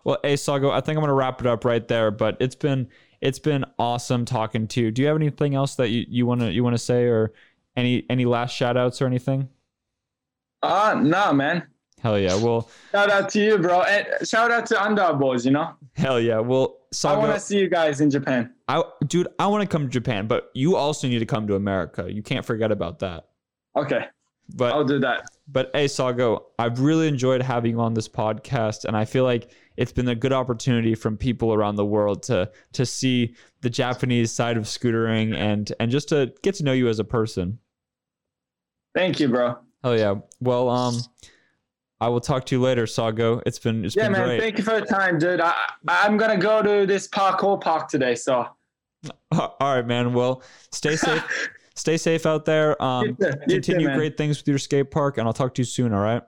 [0.04, 2.10] Well, hey Sago, I think I'm gonna wrap it up right there.
[2.10, 2.88] But it's been
[3.24, 4.90] it's been awesome talking to you.
[4.92, 7.32] Do you have anything else that you, you wanna you wanna say or
[7.76, 9.48] any any last shout outs or anything?
[10.62, 11.66] Ah, nah, man.
[12.00, 12.34] Hell yeah.
[12.34, 13.80] Well, Shout out to you, bro.
[13.82, 15.70] And shout out to Under Boys, you know?
[15.96, 16.38] hell yeah.
[16.38, 18.52] Well, I want to see you guys in Japan.
[18.68, 21.54] I dude, I want to come to Japan, but you also need to come to
[21.54, 22.06] America.
[22.12, 23.28] You can't forget about that.
[23.76, 24.04] Okay,
[24.54, 25.24] But I'll do that.
[25.48, 29.50] But hey, Sago, I've really enjoyed having you on this podcast, and I feel like
[29.76, 34.30] it's been a good opportunity from people around the world to to see the Japanese
[34.32, 37.58] side of scootering and and just to get to know you as a person.
[38.94, 39.58] Thank you, bro.
[39.82, 40.14] Hell yeah.
[40.40, 40.94] Well, um,
[42.00, 43.42] I will talk to you later, Sago.
[43.44, 44.24] It's been it's Yeah, been man.
[44.26, 44.40] great.
[44.40, 45.40] Thank you for the time, dude.
[45.40, 45.54] I,
[45.88, 48.46] I'm going to go to this parkour park today, so.
[49.32, 50.14] All right, man.
[50.14, 51.50] Well, stay safe.
[51.74, 52.80] stay safe out there.
[52.82, 53.24] Um, You too.
[53.26, 53.98] You too, continue man.
[53.98, 55.92] great things with your skate park, and I'll talk to you soon.
[55.92, 56.22] All right.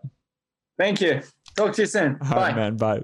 [0.79, 1.23] Thank you.
[1.57, 2.19] Talk to you soon.
[2.23, 2.37] All Bye.
[2.49, 2.77] right, man.
[2.77, 3.03] Bye.